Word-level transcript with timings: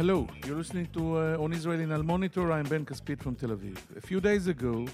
Hello, 0.00 0.26
you're 0.46 0.56
listening 0.56 0.86
to 0.94 1.18
uh, 1.18 1.44
On 1.44 1.52
Israel 1.52 1.78
in 1.78 1.92
Al 1.92 2.02
Monitor. 2.02 2.50
I'm 2.52 2.64
Ben 2.64 2.86
Caspit 2.86 3.22
from 3.22 3.34
Tel 3.34 3.50
Aviv. 3.50 3.76
A 3.98 4.00
few 4.00 4.18
days 4.18 4.46
ago, 4.46 4.86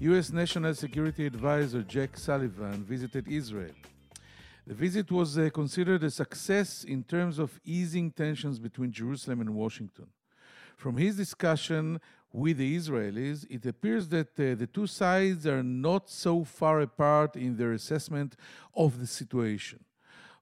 U.S. 0.00 0.30
National 0.30 0.74
Security 0.74 1.24
Advisor 1.24 1.82
Jack 1.82 2.18
Sullivan 2.18 2.84
visited 2.84 3.26
Israel. 3.28 3.72
The 4.66 4.74
visit 4.74 5.10
was 5.10 5.38
uh, 5.38 5.48
considered 5.54 6.04
a 6.04 6.10
success 6.10 6.84
in 6.84 7.02
terms 7.02 7.38
of 7.38 7.58
easing 7.64 8.10
tensions 8.10 8.58
between 8.58 8.92
Jerusalem 8.92 9.40
and 9.40 9.54
Washington. 9.54 10.08
From 10.76 10.98
his 10.98 11.16
discussion 11.16 11.98
with 12.30 12.58
the 12.58 12.76
Israelis, 12.76 13.46
it 13.48 13.64
appears 13.64 14.06
that 14.08 14.38
uh, 14.38 14.54
the 14.54 14.68
two 14.70 14.86
sides 14.86 15.46
are 15.46 15.62
not 15.62 16.10
so 16.10 16.44
far 16.44 16.82
apart 16.82 17.36
in 17.36 17.56
their 17.56 17.72
assessment 17.72 18.36
of 18.76 19.00
the 19.00 19.06
situation. 19.06 19.82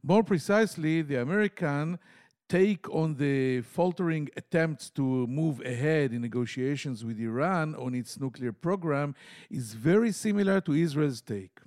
More 0.02 0.24
precisely, 0.24 1.02
the 1.02 1.20
American 1.20 2.00
take 2.50 2.92
on 2.92 3.14
the 3.14 3.60
faltering 3.60 4.28
attempts 4.36 4.90
to 4.90 5.02
move 5.28 5.60
ahead 5.60 6.12
in 6.12 6.20
negotiations 6.20 7.04
with 7.04 7.20
Iran 7.20 7.76
on 7.76 7.94
its 7.94 8.18
nuclear 8.18 8.52
program 8.52 9.14
is 9.48 9.74
very 9.74 10.10
similar 10.10 10.60
to 10.62 10.72
Israel's 10.72 11.20
take. 11.20 11.60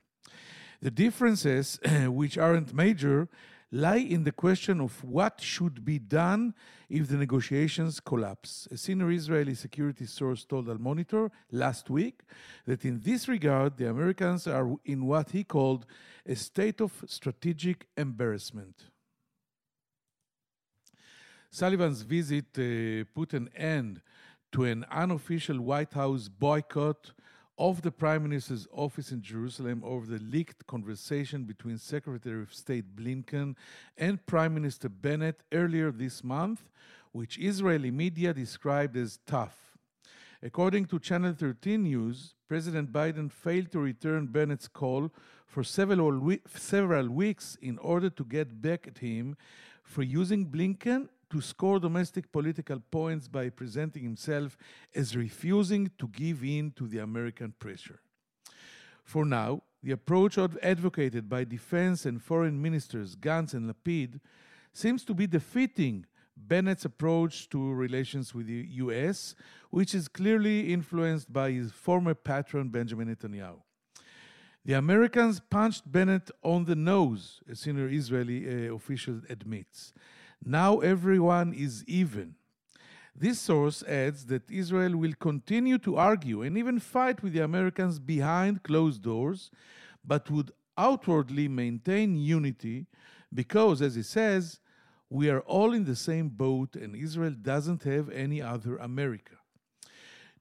The 0.81 0.91
differences, 0.91 1.79
which 2.07 2.37
aren't 2.37 2.73
major, 2.73 3.29
lie 3.71 4.05
in 4.15 4.25
the 4.25 4.33
question 4.33 4.81
of 4.81 5.01
what 5.05 5.39
should 5.39 5.85
be 5.85 5.99
done 5.99 6.53
if 6.89 7.07
the 7.07 7.15
negotiations 7.15 8.01
collapse. 8.01 8.67
A 8.69 8.75
senior 8.75 9.09
Israeli 9.09 9.55
security 9.55 10.05
source 10.05 10.43
told 10.43 10.67
Al 10.67 10.79
Monitor 10.79 11.31
last 11.49 11.89
week 11.89 12.23
that 12.67 12.83
in 12.83 12.99
this 12.99 13.29
regard, 13.29 13.77
the 13.77 13.89
Americans 13.89 14.47
are 14.47 14.75
in 14.83 15.05
what 15.05 15.29
he 15.29 15.45
called 15.45 15.85
a 16.25 16.35
state 16.35 16.81
of 16.81 16.91
strategic 17.07 17.87
embarrassment. 17.95 18.89
Sullivan's 21.53 22.01
visit 22.01 22.45
uh, 22.57 23.05
put 23.13 23.31
an 23.33 23.47
end 23.55 24.01
to 24.53 24.63
an 24.63 24.87
unofficial 24.89 25.61
White 25.61 25.93
House 25.93 26.27
boycott 26.27 27.11
of 27.59 27.83
the 27.83 27.91
Prime 27.91 28.23
Minister's 28.23 28.67
office 28.71 29.11
in 29.11 29.21
Jerusalem 29.21 29.83
over 29.85 30.07
the 30.07 30.17
leaked 30.17 30.65
conversation 30.65 31.43
between 31.43 31.77
Secretary 31.77 32.41
of 32.41 32.55
State 32.55 32.95
Blinken 32.95 33.55
and 33.95 34.25
Prime 34.25 34.55
Minister 34.55 34.89
Bennett 34.89 35.43
earlier 35.51 35.91
this 35.91 36.23
month, 36.23 36.71
which 37.11 37.37
Israeli 37.37 37.91
media 37.91 38.33
described 38.33 38.97
as 38.97 39.19
tough. 39.27 39.77
According 40.41 40.85
to 40.85 40.97
Channel 40.97 41.35
13 41.37 41.83
News, 41.83 42.33
President 42.47 42.91
Biden 42.91 43.31
failed 43.31 43.71
to 43.73 43.79
return 43.79 44.25
Bennett's 44.25 44.67
call 44.67 45.11
for 45.45 45.63
several, 45.63 46.17
we- 46.17 46.41
several 46.55 47.09
weeks 47.09 47.59
in 47.61 47.77
order 47.77 48.09
to 48.09 48.25
get 48.25 48.59
back 48.59 48.87
at 48.87 48.97
him 48.97 49.37
for 49.83 50.01
using 50.01 50.47
Blinken 50.47 51.09
to 51.33 51.41
score 51.41 51.79
domestic 51.79 52.31
political 52.31 52.79
points 52.91 53.27
by 53.27 53.49
presenting 53.49 54.03
himself 54.03 54.55
as 54.93 55.15
refusing 55.15 55.89
to 55.97 56.07
give 56.09 56.43
in 56.43 56.71
to 56.75 56.87
the 56.87 56.99
American 56.99 57.51
pressure. 57.57 57.99
For 59.03 59.25
now, 59.25 59.63
the 59.81 59.93
approach 59.93 60.37
advocated 60.37 61.27
by 61.27 61.43
defense 61.43 62.05
and 62.05 62.21
foreign 62.21 62.61
ministers 62.61 63.15
Gantz 63.15 63.55
and 63.55 63.67
Lapid 63.67 64.19
seems 64.73 65.03
to 65.05 65.15
be 65.15 65.25
defeating 65.25 66.05
Bennett's 66.37 66.85
approach 66.85 67.49
to 67.49 67.73
relations 67.73 68.35
with 68.35 68.45
the 68.45 68.67
US, 68.83 69.33
which 69.71 69.95
is 69.95 70.07
clearly 70.07 70.71
influenced 70.71 71.33
by 71.33 71.49
his 71.49 71.71
former 71.71 72.13
patron 72.13 72.69
Benjamin 72.69 73.07
Netanyahu. 73.07 73.59
The 74.63 74.73
Americans 74.73 75.41
punched 75.49 75.91
Bennett 75.91 76.29
on 76.43 76.65
the 76.65 76.75
nose, 76.75 77.41
a 77.49 77.55
senior 77.55 77.89
Israeli 77.89 78.69
uh, 78.69 78.75
official 78.75 79.19
admits. 79.29 79.93
Now 80.45 80.79
everyone 80.79 81.53
is 81.53 81.83
even. 81.85 82.35
This 83.15 83.39
source 83.39 83.83
adds 83.83 84.25
that 84.25 84.49
Israel 84.49 84.97
will 84.97 85.13
continue 85.19 85.77
to 85.79 85.97
argue 85.97 86.41
and 86.41 86.57
even 86.57 86.79
fight 86.79 87.21
with 87.21 87.33
the 87.33 87.43
Americans 87.43 87.99
behind 87.99 88.63
closed 88.63 89.03
doors, 89.03 89.51
but 90.03 90.29
would 90.31 90.51
outwardly 90.77 91.47
maintain 91.47 92.15
unity 92.15 92.87
because, 93.33 93.81
as 93.81 93.95
he 93.95 94.03
says, 94.03 94.59
we 95.09 95.29
are 95.29 95.41
all 95.41 95.73
in 95.73 95.85
the 95.85 95.95
same 95.95 96.29
boat 96.29 96.75
and 96.75 96.95
Israel 96.95 97.35
doesn't 97.39 97.83
have 97.83 98.09
any 98.09 98.41
other 98.41 98.77
America. 98.77 99.35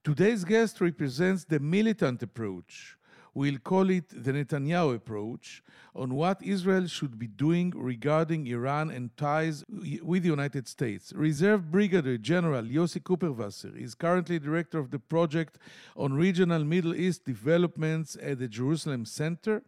Today's 0.02 0.44
guest 0.44 0.80
represents 0.80 1.44
the 1.44 1.60
militant 1.60 2.22
approach, 2.22 2.96
We'll 3.34 3.58
call 3.58 3.88
it 3.88 4.10
the 4.10 4.32
Netanyahu 4.32 4.96
approach 4.96 5.62
on 5.94 6.14
what 6.14 6.42
Israel 6.42 6.86
should 6.86 7.18
be 7.18 7.26
doing 7.26 7.72
regarding 7.74 8.46
Iran 8.46 8.90
and 8.90 9.16
ties 9.16 9.64
with 10.02 10.22
the 10.24 10.28
United 10.28 10.68
States. 10.68 11.14
Reserve 11.16 11.70
Brigadier 11.70 12.18
General 12.18 12.62
Yossi 12.62 13.00
Kuperwasser 13.00 13.74
is 13.74 13.94
currently 13.94 14.38
director 14.38 14.78
of 14.78 14.90
the 14.90 14.98
project 14.98 15.58
on 15.96 16.12
regional 16.12 16.62
Middle 16.62 16.94
East 16.94 17.24
developments 17.24 18.18
at 18.20 18.38
the 18.38 18.48
Jerusalem 18.48 19.06
Center. 19.06 19.62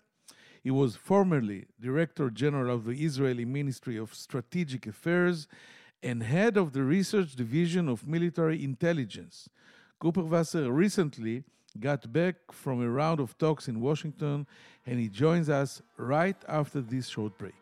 He 0.62 0.70
was 0.70 0.96
formerly 0.96 1.66
Director 1.80 2.28
General 2.28 2.74
of 2.74 2.84
the 2.84 3.02
Israeli 3.02 3.46
Ministry 3.46 3.96
of 3.96 4.14
Strategic 4.14 4.86
Affairs 4.86 5.48
and 6.02 6.22
head 6.22 6.58
of 6.58 6.74
the 6.74 6.82
Research 6.82 7.34
Division 7.34 7.88
of 7.88 8.06
Military 8.06 8.62
Intelligence. 8.62 9.48
Kuperwasser 10.02 10.70
recently 10.70 11.44
got 11.80 12.12
back 12.12 12.36
from 12.52 12.82
a 12.82 12.88
round 12.88 13.20
of 13.20 13.36
talks 13.38 13.68
in 13.68 13.80
Washington, 13.80 14.46
and 14.86 15.00
he 15.00 15.08
joins 15.08 15.48
us 15.48 15.82
right 15.96 16.36
after 16.48 16.80
this 16.80 17.08
short 17.08 17.36
break. 17.36 17.54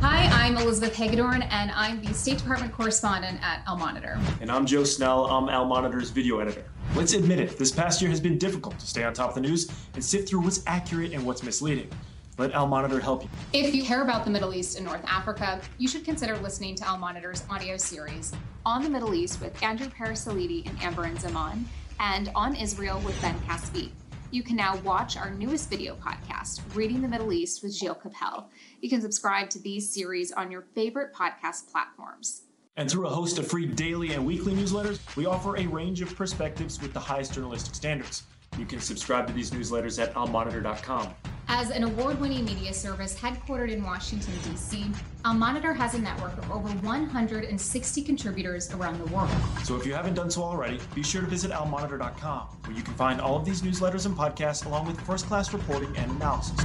Hi, 0.00 0.26
I'm 0.32 0.56
Elizabeth 0.56 0.94
Hagedorn, 0.94 1.42
and 1.42 1.70
I'm 1.72 2.02
the 2.02 2.12
State 2.12 2.38
Department 2.38 2.72
correspondent 2.72 3.40
at 3.42 3.62
Al 3.66 3.76
Monitor. 3.76 4.18
And 4.40 4.50
I'm 4.50 4.66
Joe 4.66 4.84
Snell, 4.84 5.26
I'm 5.26 5.48
Al 5.48 5.64
Monitor's 5.64 6.10
video 6.10 6.40
editor. 6.40 6.64
Let's 6.94 7.14
admit 7.14 7.40
it, 7.40 7.58
this 7.58 7.70
past 7.70 8.00
year 8.00 8.10
has 8.10 8.20
been 8.20 8.38
difficult 8.38 8.78
to 8.78 8.86
stay 8.86 9.04
on 9.04 9.14
top 9.14 9.30
of 9.30 9.34
the 9.34 9.40
news 9.40 9.70
and 9.94 10.04
sift 10.04 10.28
through 10.28 10.40
what's 10.40 10.62
accurate 10.66 11.12
and 11.12 11.24
what's 11.24 11.42
misleading. 11.42 11.90
Let 12.36 12.52
Al 12.52 12.66
Monitor 12.66 12.98
help 12.98 13.22
you. 13.22 13.28
If 13.52 13.74
you 13.74 13.84
care 13.84 14.02
about 14.02 14.24
the 14.24 14.30
Middle 14.30 14.54
East 14.54 14.76
and 14.76 14.84
North 14.84 15.04
Africa, 15.06 15.60
you 15.78 15.86
should 15.86 16.04
consider 16.04 16.36
listening 16.38 16.74
to 16.76 16.86
Al 16.86 16.98
Monitor's 16.98 17.44
audio 17.48 17.76
series 17.76 18.32
On 18.66 18.82
the 18.82 18.90
Middle 18.90 19.14
East 19.14 19.40
with 19.40 19.62
Andrew 19.62 19.86
Parasiliti 19.88 20.68
and 20.68 20.78
Amberin 20.80 21.18
Zaman, 21.18 21.64
and 22.00 22.30
On 22.34 22.56
Israel 22.56 23.00
with 23.04 23.20
Ben 23.22 23.38
Caspit. 23.40 23.90
You 24.32 24.42
can 24.42 24.56
now 24.56 24.76
watch 24.78 25.16
our 25.16 25.30
newest 25.30 25.70
video 25.70 25.94
podcast, 25.94 26.60
Reading 26.74 27.00
the 27.00 27.06
Middle 27.06 27.32
East 27.32 27.62
with 27.62 27.72
Gilles 27.72 27.98
Kepel. 28.02 28.46
You 28.80 28.90
can 28.90 29.00
subscribe 29.00 29.48
to 29.50 29.60
these 29.60 29.88
series 29.88 30.32
on 30.32 30.50
your 30.50 30.62
favorite 30.74 31.14
podcast 31.14 31.70
platforms. 31.70 32.42
And 32.76 32.90
through 32.90 33.06
a 33.06 33.10
host 33.10 33.38
of 33.38 33.46
free 33.46 33.66
daily 33.66 34.12
and 34.12 34.26
weekly 34.26 34.52
newsletters, 34.52 34.98
we 35.14 35.26
offer 35.26 35.56
a 35.56 35.66
range 35.68 36.00
of 36.00 36.16
perspectives 36.16 36.82
with 36.82 36.92
the 36.92 36.98
highest 36.98 37.34
journalistic 37.34 37.76
standards. 37.76 38.24
You 38.58 38.66
can 38.66 38.80
subscribe 38.80 39.28
to 39.28 39.32
these 39.32 39.52
newsletters 39.52 40.02
at 40.02 40.12
almonitor.com. 40.14 41.14
As 41.48 41.70
an 41.70 41.84
award 41.84 42.20
winning 42.20 42.44
media 42.44 42.72
service 42.72 43.14
headquartered 43.14 43.70
in 43.70 43.82
Washington, 43.82 44.32
D.C., 44.44 44.86
Al 45.24 45.34
Monitor 45.34 45.74
has 45.74 45.94
a 45.94 45.98
network 45.98 46.36
of 46.38 46.50
over 46.50 46.68
160 46.68 48.02
contributors 48.02 48.72
around 48.72 48.98
the 48.98 49.06
world. 49.12 49.30
So 49.62 49.76
if 49.76 49.86
you 49.86 49.92
haven't 49.92 50.14
done 50.14 50.30
so 50.30 50.42
already, 50.42 50.80
be 50.94 51.02
sure 51.02 51.20
to 51.20 51.26
visit 51.26 51.50
almonitor.com, 51.50 52.46
where 52.64 52.76
you 52.76 52.82
can 52.82 52.94
find 52.94 53.20
all 53.20 53.36
of 53.36 53.44
these 53.44 53.62
newsletters 53.62 54.06
and 54.06 54.16
podcasts 54.16 54.64
along 54.64 54.86
with 54.86 54.98
first 55.02 55.26
class 55.26 55.52
reporting 55.52 55.94
and 55.96 56.10
analysis. 56.12 56.58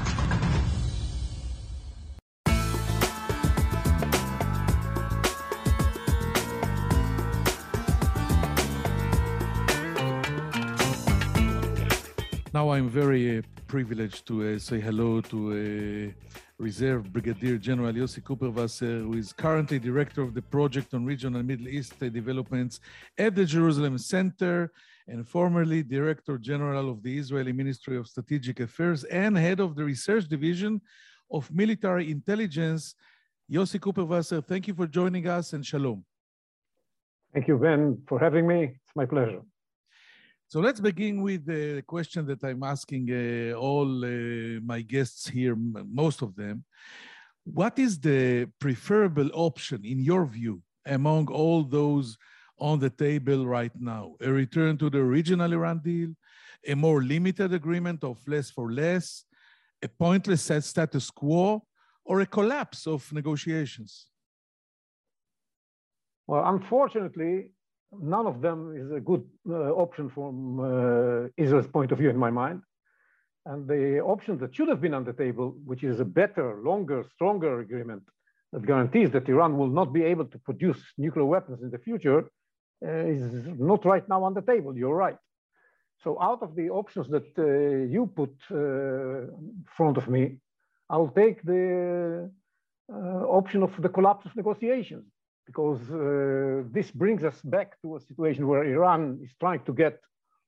Now 12.59 12.71
I'm 12.71 12.89
very 12.89 13.37
uh, 13.37 13.41
privileged 13.67 14.27
to 14.27 14.35
uh, 14.43 14.59
say 14.59 14.81
hello 14.81 15.21
to 15.31 15.37
uh, 15.47 16.35
Reserve 16.57 17.01
Brigadier 17.13 17.57
General 17.57 17.93
Yossi 17.93 18.21
Kuperwasser, 18.21 18.95
who 19.05 19.13
is 19.13 19.31
currently 19.31 19.79
director 19.79 20.21
of 20.21 20.33
the 20.33 20.41
project 20.41 20.93
on 20.93 21.05
regional 21.05 21.41
Middle 21.41 21.69
East 21.69 21.97
developments 22.21 22.81
at 23.17 23.33
the 23.33 23.45
Jerusalem 23.45 23.97
Center 23.97 24.73
and 25.07 25.25
formerly 25.25 25.83
Director 25.83 26.37
General 26.37 26.89
of 26.89 27.01
the 27.01 27.17
Israeli 27.17 27.53
Ministry 27.53 27.95
of 27.95 28.09
Strategic 28.13 28.59
Affairs 28.59 29.05
and 29.05 29.37
head 29.37 29.61
of 29.61 29.77
the 29.77 29.85
research 29.85 30.25
division 30.27 30.81
of 31.31 31.49
military 31.61 32.11
intelligence. 32.11 32.93
Yossi 33.49 33.79
Kuperwasser, 33.79 34.43
thank 34.45 34.67
you 34.67 34.73
for 34.73 34.85
joining 34.85 35.25
us 35.27 35.53
and 35.53 35.65
shalom. 35.65 36.03
Thank 37.33 37.47
you, 37.47 37.57
Ben, 37.57 38.01
for 38.09 38.19
having 38.19 38.45
me. 38.45 38.59
It's 38.83 38.95
my 38.97 39.05
pleasure. 39.05 39.43
So 40.51 40.61
let's 40.61 40.79
begin 40.79 41.21
with 41.21 41.45
the 41.45 41.83
question 41.85 42.25
that 42.25 42.43
I'm 42.43 42.63
asking 42.63 43.05
uh, 43.11 43.53
all 43.53 44.03
uh, 44.03 44.59
my 44.63 44.81
guests 44.81 45.27
here, 45.27 45.55
most 45.55 46.23
of 46.23 46.35
them. 46.35 46.65
What 47.43 47.77
is 47.77 47.99
the 47.99 48.47
preferable 48.57 49.29
option, 49.35 49.85
in 49.85 49.99
your 49.99 50.25
view, 50.25 50.63
among 50.87 51.29
all 51.29 51.63
those 51.63 52.17
on 52.57 52.79
the 52.79 52.89
table 52.89 53.45
right 53.45 53.71
now? 53.79 54.15
A 54.21 54.31
return 54.31 54.75
to 54.79 54.89
the 54.89 54.97
original 54.97 55.53
Iran 55.53 55.81
deal, 55.83 56.15
a 56.65 56.73
more 56.73 57.03
limited 57.03 57.53
agreement 57.53 58.03
of 58.03 58.17
less 58.27 58.49
for 58.49 58.71
less, 58.71 59.25
a 59.83 59.87
pointless 59.87 60.49
status 60.65 61.11
quo, 61.11 61.63
or 62.03 62.21
a 62.21 62.25
collapse 62.25 62.87
of 62.87 63.13
negotiations? 63.13 64.07
Well, 66.25 66.43
unfortunately, 66.47 67.51
none 67.91 68.27
of 68.27 68.41
them 68.41 68.75
is 68.75 68.91
a 68.91 68.99
good 68.99 69.25
uh, 69.49 69.71
option 69.71 70.09
from 70.09 70.59
uh, 70.59 71.27
Israel's 71.37 71.67
point 71.67 71.91
of 71.91 71.97
view, 71.97 72.09
in 72.09 72.17
my 72.17 72.29
mind. 72.29 72.61
And 73.45 73.67
the 73.67 73.99
option 73.99 74.37
that 74.39 74.55
should 74.55 74.69
have 74.69 74.81
been 74.81 74.93
on 74.93 75.05
the 75.05 75.13
table, 75.13 75.55
which 75.65 75.83
is 75.83 75.99
a 75.99 76.05
better, 76.05 76.59
longer, 76.63 77.03
stronger 77.15 77.61
agreement 77.61 78.03
that 78.51 78.65
guarantees 78.65 79.11
that 79.11 79.27
Iran 79.29 79.57
will 79.57 79.69
not 79.69 79.93
be 79.93 80.03
able 80.03 80.25
to 80.25 80.37
produce 80.39 80.79
nuclear 80.97 81.25
weapons 81.25 81.61
in 81.63 81.71
the 81.71 81.79
future, 81.79 82.29
uh, 82.85 82.89
is 82.89 83.23
not 83.57 83.85
right 83.85 84.07
now 84.07 84.23
on 84.23 84.33
the 84.33 84.41
table. 84.41 84.77
You're 84.77 84.95
right. 84.95 85.17
So 86.03 86.21
out 86.21 86.41
of 86.41 86.55
the 86.55 86.69
options 86.69 87.09
that 87.09 87.27
uh, 87.37 87.91
you 87.93 88.07
put 88.07 88.35
uh, 88.51 88.55
in 88.57 89.65
front 89.75 89.97
of 89.97 90.07
me, 90.07 90.37
I'll 90.89 91.09
take 91.09 91.43
the 91.43 92.31
uh, 92.91 92.95
option 93.39 93.63
of 93.63 93.79
the 93.81 93.89
collapse 93.89 94.25
of 94.25 94.35
negotiations 94.35 95.05
because 95.49 95.81
uh, 95.89 96.61
this 96.75 96.89
brings 96.91 97.23
us 97.23 97.39
back 97.55 97.69
to 97.81 97.87
a 97.97 98.01
situation 98.09 98.41
where 98.49 98.63
Iran 98.75 99.01
is 99.25 99.31
trying 99.43 99.63
to 99.67 99.73
get 99.83 99.95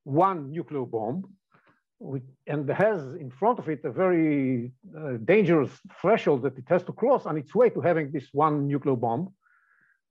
one 0.03 0.39
nuclear 0.57 0.85
bomb 0.95 1.17
and 2.51 2.69
has 2.69 2.99
in 3.25 3.29
front 3.39 3.57
of 3.61 3.65
it 3.73 3.81
a 3.83 3.93
very 4.03 4.71
uh, 4.97 5.17
dangerous 5.33 5.73
threshold 5.99 6.39
that 6.45 6.55
it 6.61 6.67
has 6.73 6.83
to 6.83 6.93
cross 7.01 7.23
on 7.25 7.35
its 7.37 7.51
way 7.59 7.67
to 7.71 7.81
having 7.89 8.07
this 8.11 8.27
one 8.31 8.55
nuclear 8.67 8.95
bomb. 9.05 9.23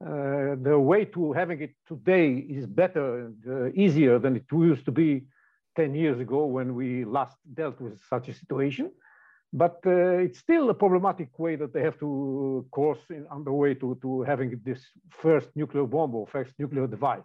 Uh, 0.05 0.57
the 0.69 0.77
way 0.91 1.05
to 1.05 1.33
having 1.41 1.61
it 1.67 1.75
today 1.87 2.29
is 2.59 2.65
better 2.83 3.07
and 3.25 3.39
uh, 3.47 3.83
easier 3.85 4.19
than 4.19 4.33
it 4.41 4.47
used 4.51 4.85
to 4.85 4.93
be 5.03 5.11
10 5.77 5.95
years 5.95 6.19
ago 6.19 6.41
when 6.47 6.75
we 6.75 7.05
last 7.05 7.37
dealt 7.55 7.79
with 7.81 8.01
such 8.13 8.29
a 8.29 8.35
situation. 8.35 8.91
But 9.53 9.81
uh, 9.85 10.19
it's 10.25 10.39
still 10.39 10.71
a 10.71 10.75
problematic 10.75 11.37
way 11.39 11.57
that 11.57 11.73
they 11.73 11.83
have 11.83 11.99
to 11.99 12.65
course 12.71 13.01
in, 13.11 13.27
on 13.31 13.43
the 13.43 13.53
way 13.53 13.75
to, 13.75 13.99
to 14.03 14.23
having 14.23 14.61
this 14.65 14.81
first 15.11 15.49
nuclear 15.57 15.87
bomb 15.87 16.15
or 16.15 16.27
first 16.27 16.53
nuclear 16.59 16.87
device. 16.87 17.25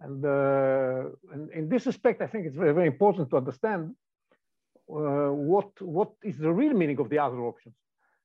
And, 0.00 0.24
uh, 0.24 1.04
and 1.32 1.50
in 1.52 1.68
this 1.68 1.86
respect, 1.86 2.20
I 2.20 2.26
think 2.26 2.46
it's 2.46 2.56
very, 2.56 2.72
very 2.72 2.86
important 2.86 3.30
to 3.30 3.36
understand 3.38 3.94
uh, 4.90 5.30
what, 5.32 5.70
what 5.80 6.12
is 6.22 6.36
the 6.38 6.52
real 6.52 6.74
meaning 6.74 6.98
of 6.98 7.08
the 7.08 7.18
other 7.18 7.40
options. 7.40 7.74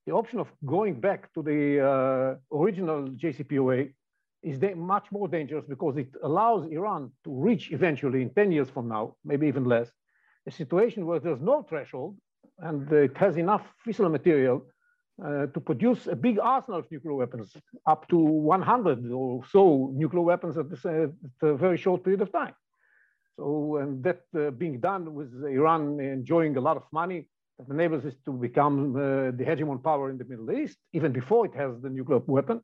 The 0.05 0.11
option 0.13 0.39
of 0.39 0.47
going 0.65 0.99
back 0.99 1.33
to 1.33 1.41
the 1.41 1.79
uh, 1.79 2.57
original 2.57 3.07
JCPOA 3.09 3.93
is 4.43 4.59
much 4.75 5.09
more 5.11 5.29
dangerous 5.29 5.65
because 5.65 5.95
it 5.95 6.09
allows 6.21 6.69
Iran 6.69 7.11
to 7.23 7.31
reach 7.31 7.71
eventually 7.71 8.21
in 8.21 8.29
10 8.31 8.51
years 8.51 8.69
from 8.69 8.89
now, 8.89 9.15
maybe 9.23 9.47
even 9.47 9.63
less, 9.63 9.89
a 10.45 10.51
situation 10.51 11.05
where 11.05 11.19
there's 11.19 11.39
no 11.39 11.63
threshold 11.63 12.17
and 12.63 12.91
it 12.91 13.15
has 13.17 13.37
enough 13.37 13.65
fissile 13.85 14.09
material 14.09 14.65
uh, 15.23 15.45
to 15.47 15.59
produce 15.59 16.07
a 16.07 16.15
big 16.15 16.39
arsenal 16.39 16.79
of 16.79 16.91
nuclear 16.91 17.13
weapons, 17.13 17.55
up 17.85 18.07
to 18.07 18.17
100 18.17 19.11
or 19.11 19.43
so 19.51 19.91
nuclear 19.93 20.23
weapons 20.23 20.57
at, 20.57 20.69
this, 20.69 20.85
uh, 20.85 21.07
at 21.41 21.49
a 21.49 21.55
very 21.55 21.77
short 21.77 22.03
period 22.03 22.21
of 22.21 22.31
time. 22.31 22.53
So, 23.37 23.77
and 23.77 24.03
that 24.03 24.21
uh, 24.37 24.51
being 24.51 24.79
done 24.79 25.13
with 25.13 25.31
Iran 25.43 25.99
enjoying 25.99 26.55
a 26.57 26.61
lot 26.61 26.77
of 26.77 26.83
money 26.91 27.27
that 27.57 27.67
enables 27.73 28.05
it 28.05 28.15
to 28.25 28.31
become 28.31 28.95
uh, 28.95 28.99
the 29.37 29.45
hegemon 29.49 29.83
power 29.83 30.09
in 30.09 30.17
the 30.17 30.25
Middle 30.25 30.51
East, 30.51 30.77
even 30.93 31.11
before 31.11 31.45
it 31.45 31.55
has 31.55 31.79
the 31.81 31.89
nuclear 31.89 32.19
weapon, 32.25 32.61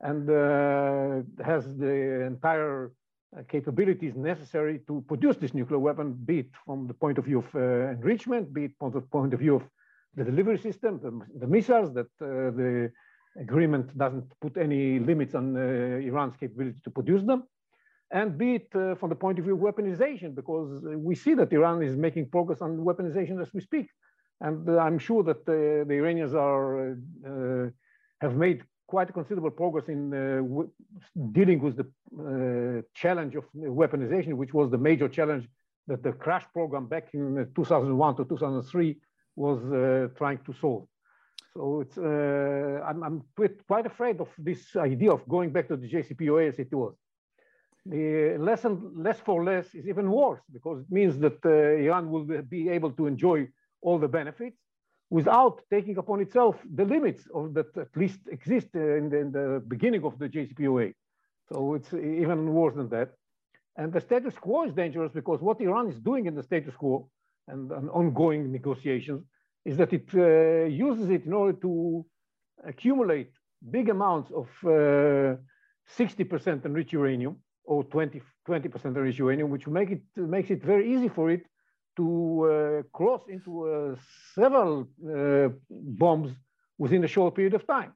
and 0.00 0.28
uh, 0.28 1.22
has 1.44 1.64
the 1.76 2.24
entire 2.26 2.92
capabilities 3.44 4.14
necessary 4.16 4.80
to 4.86 5.04
produce 5.08 5.36
this 5.36 5.54
nuclear 5.54 5.78
weapon, 5.78 6.12
be 6.24 6.40
it 6.40 6.50
from 6.64 6.86
the 6.86 6.94
point 6.94 7.18
of 7.18 7.24
view 7.24 7.38
of 7.38 7.54
uh, 7.54 7.90
enrichment, 7.90 8.52
be 8.52 8.64
it 8.64 8.72
from 8.78 8.92
the 8.92 9.00
point 9.00 9.34
of 9.34 9.40
view 9.40 9.56
of 9.56 9.62
the 10.14 10.24
delivery 10.24 10.58
system, 10.58 11.00
the, 11.02 11.38
the 11.38 11.46
missiles, 11.46 11.92
that 11.92 12.06
uh, 12.22 12.50
the 12.60 12.90
agreement 13.38 13.96
doesn't 13.98 14.24
put 14.40 14.56
any 14.56 14.98
limits 14.98 15.34
on 15.34 15.56
Iran's 15.56 16.36
capability 16.36 16.80
to 16.82 16.90
produce 16.90 17.22
them 17.22 17.44
and 18.12 18.38
be 18.38 18.54
it 18.54 18.68
uh, 18.74 18.94
from 18.94 19.10
the 19.10 19.16
point 19.16 19.38
of 19.38 19.44
view 19.44 19.54
of 19.54 19.60
weaponization, 19.60 20.34
because 20.34 20.82
we 20.96 21.14
see 21.14 21.34
that 21.34 21.52
Iran 21.52 21.82
is 21.82 21.96
making 21.96 22.28
progress 22.30 22.60
on 22.60 22.78
weaponization 22.78 23.40
as 23.42 23.52
we 23.52 23.60
speak. 23.60 23.88
And 24.40 24.68
uh, 24.68 24.78
I'm 24.78 24.98
sure 24.98 25.22
that 25.24 25.40
uh, 25.48 25.84
the 25.88 25.94
Iranians 25.94 26.34
are 26.34 26.96
have 28.20 28.34
made 28.34 28.62
quite 28.86 29.12
considerable 29.12 29.50
progress 29.50 29.88
in 29.88 30.12
uh, 30.14 30.62
dealing 31.32 31.60
with 31.60 31.76
the 31.76 31.86
uh, 31.86 32.82
challenge 32.94 33.34
of 33.34 33.44
weaponization, 33.54 34.34
which 34.34 34.54
was 34.54 34.70
the 34.70 34.78
major 34.78 35.08
challenge 35.08 35.48
that 35.86 36.02
the 36.02 36.12
crash 36.12 36.44
program 36.52 36.86
back 36.86 37.08
in 37.14 37.38
uh, 37.38 37.44
2001 37.54 38.16
to 38.16 38.24
2003 38.24 38.96
was 39.36 39.60
trying 40.16 40.38
to 40.46 40.52
solve. 40.60 40.86
So 41.54 41.80
it's, 41.80 41.98
I'm, 41.98 43.02
I'm, 43.02 43.22
quite 43.66 43.86
afraid 43.86 44.20
of 44.20 44.28
this 44.38 44.76
idea 44.76 45.10
of 45.12 45.26
going 45.28 45.50
back 45.50 45.68
to 45.68 45.76
the 45.76 45.88
JCPOA 45.88 46.48
as 46.48 46.58
it 46.58 46.72
was. 46.72 46.94
The 47.84 48.36
lesson 48.38 48.92
less 48.96 49.20
for 49.20 49.44
less 49.44 49.74
is 49.74 49.86
even 49.86 50.10
worse 50.10 50.40
because 50.52 50.80
it 50.80 50.90
means 50.90 51.18
that 51.18 51.44
Iran 51.44 52.10
will 52.10 52.24
be 52.24 52.70
able 52.70 52.92
to 52.92 53.06
enjoy 53.06 53.48
all 53.82 53.98
the 53.98 54.08
benefits 54.08 54.56
without 55.10 55.62
taking 55.70 55.96
upon 55.98 56.20
itself 56.20 56.56
the 56.74 56.84
limits 56.84 57.22
of 57.34 57.54
that 57.54 57.76
at 57.76 57.96
least 57.96 58.20
exist 58.30 58.68
in 58.74 59.08
the, 59.10 59.18
in 59.18 59.32
the 59.32 59.62
beginning 59.68 60.04
of 60.04 60.18
the 60.18 60.28
JCPOA. 60.28 60.92
So 61.48 61.74
it's 61.74 61.92
even 61.94 62.52
worse 62.52 62.74
than 62.74 62.88
that. 62.90 63.10
And 63.76 63.92
the 63.92 64.00
status 64.00 64.34
quo 64.36 64.64
is 64.64 64.72
dangerous 64.72 65.12
because 65.12 65.40
what 65.40 65.60
Iran 65.60 65.88
is 65.88 66.00
doing 66.00 66.26
in 66.26 66.34
the 66.34 66.42
status 66.42 66.74
quo 66.74 67.08
and, 67.46 67.70
and 67.70 67.88
ongoing 67.90 68.50
negotiations 68.50 69.24
is 69.64 69.76
that 69.76 69.92
it 69.92 70.08
uh, 70.14 70.64
uses 70.66 71.10
it 71.10 71.26
in 71.26 71.32
order 71.32 71.58
to 71.60 72.04
accumulate 72.64 73.30
big 73.70 73.88
amounts 73.88 74.30
of 74.32 74.48
60% 74.62 74.64
uh, 74.64 76.60
enriched 76.64 76.92
uranium 76.92 77.36
or 77.64 77.84
20, 77.84 78.22
20% 78.48 78.84
enriched 78.84 79.18
uranium, 79.18 79.50
which 79.50 79.66
make 79.66 79.90
it, 79.90 80.02
makes 80.16 80.50
it 80.50 80.62
very 80.62 80.92
easy 80.92 81.08
for 81.08 81.30
it 81.30 81.44
to 81.96 82.06
uh, 82.44 82.82
cross 82.96 83.22
into 83.28 83.52
uh, 83.68 83.96
several 84.34 84.88
uh, 85.08 85.48
bombs 85.70 86.32
within 86.78 87.04
a 87.04 87.08
short 87.08 87.34
period 87.34 87.54
of 87.54 87.66
time. 87.66 87.92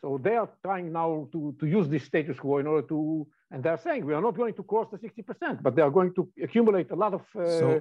So 0.00 0.20
they 0.22 0.36
are 0.36 0.48
trying 0.62 0.92
now 0.92 1.28
to, 1.32 1.54
to 1.58 1.66
use 1.66 1.88
this 1.88 2.04
status 2.04 2.38
quo 2.38 2.58
in 2.58 2.66
order 2.66 2.86
to, 2.88 3.26
and 3.50 3.62
they're 3.62 3.78
saying 3.78 4.04
we 4.04 4.14
are 4.14 4.22
not 4.22 4.36
going 4.36 4.54
to 4.54 4.62
cross 4.62 4.86
the 4.92 4.98
60%, 4.98 5.62
but 5.62 5.74
they 5.74 5.82
are 5.82 5.90
going 5.90 6.14
to 6.14 6.28
accumulate 6.42 6.90
a 6.90 6.94
lot 6.94 7.14
of 7.14 7.22
uh, 7.36 7.44
so, 7.58 7.80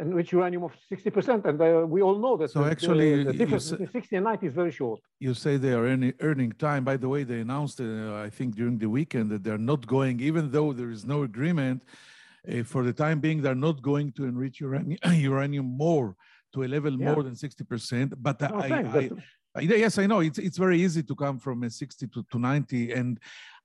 enriched 0.00 0.32
uranium 0.32 0.64
of 0.64 0.72
60%. 0.90 1.44
And 1.44 1.60
uh, 1.60 1.86
we 1.86 2.02
all 2.02 2.18
know 2.18 2.36
that 2.36 2.50
so 2.50 2.64
the, 2.64 2.70
actually, 2.70 3.24
the, 3.24 3.32
the 3.32 3.38
difference 3.38 3.66
say, 3.66 3.76
between 3.76 3.90
60 3.90 4.16
and 4.16 4.24
90 4.24 4.46
is 4.46 4.54
very 4.54 4.72
short. 4.72 5.00
You 5.20 5.34
say 5.34 5.56
they 5.56 5.72
are 5.72 5.84
earning, 5.84 6.14
earning 6.20 6.52
time. 6.52 6.84
By 6.84 6.96
the 6.96 7.08
way, 7.08 7.22
they 7.22 7.40
announced, 7.40 7.80
uh, 7.80 8.16
I 8.16 8.30
think, 8.30 8.56
during 8.56 8.78
the 8.78 8.88
weekend 8.88 9.30
that 9.30 9.44
they're 9.44 9.58
not 9.58 9.86
going, 9.86 10.20
even 10.20 10.50
though 10.50 10.72
there 10.72 10.90
is 10.90 11.04
no 11.04 11.22
agreement, 11.22 11.84
uh, 12.50 12.62
for 12.64 12.82
the 12.84 12.92
time 12.92 13.20
being, 13.20 13.40
they're 13.40 13.54
not 13.54 13.82
going 13.82 14.12
to 14.12 14.24
enrich 14.24 14.60
uranium, 14.60 14.98
uranium 15.12 15.66
more 15.66 16.16
to 16.52 16.64
a 16.64 16.68
level 16.68 16.92
yeah. 16.92 17.12
more 17.12 17.22
than 17.22 17.34
60%. 17.34 18.14
But 18.18 18.42
I, 18.42 19.10
I, 19.54 19.60
yes, 19.60 19.98
I 19.98 20.06
know 20.06 20.20
it's, 20.20 20.38
it's 20.38 20.58
very 20.58 20.80
easy 20.80 21.02
to 21.02 21.14
come 21.14 21.38
from 21.38 21.62
a 21.62 21.70
60 21.70 22.06
to, 22.08 22.24
to 22.30 22.38
90. 22.38 22.92
And 22.92 23.20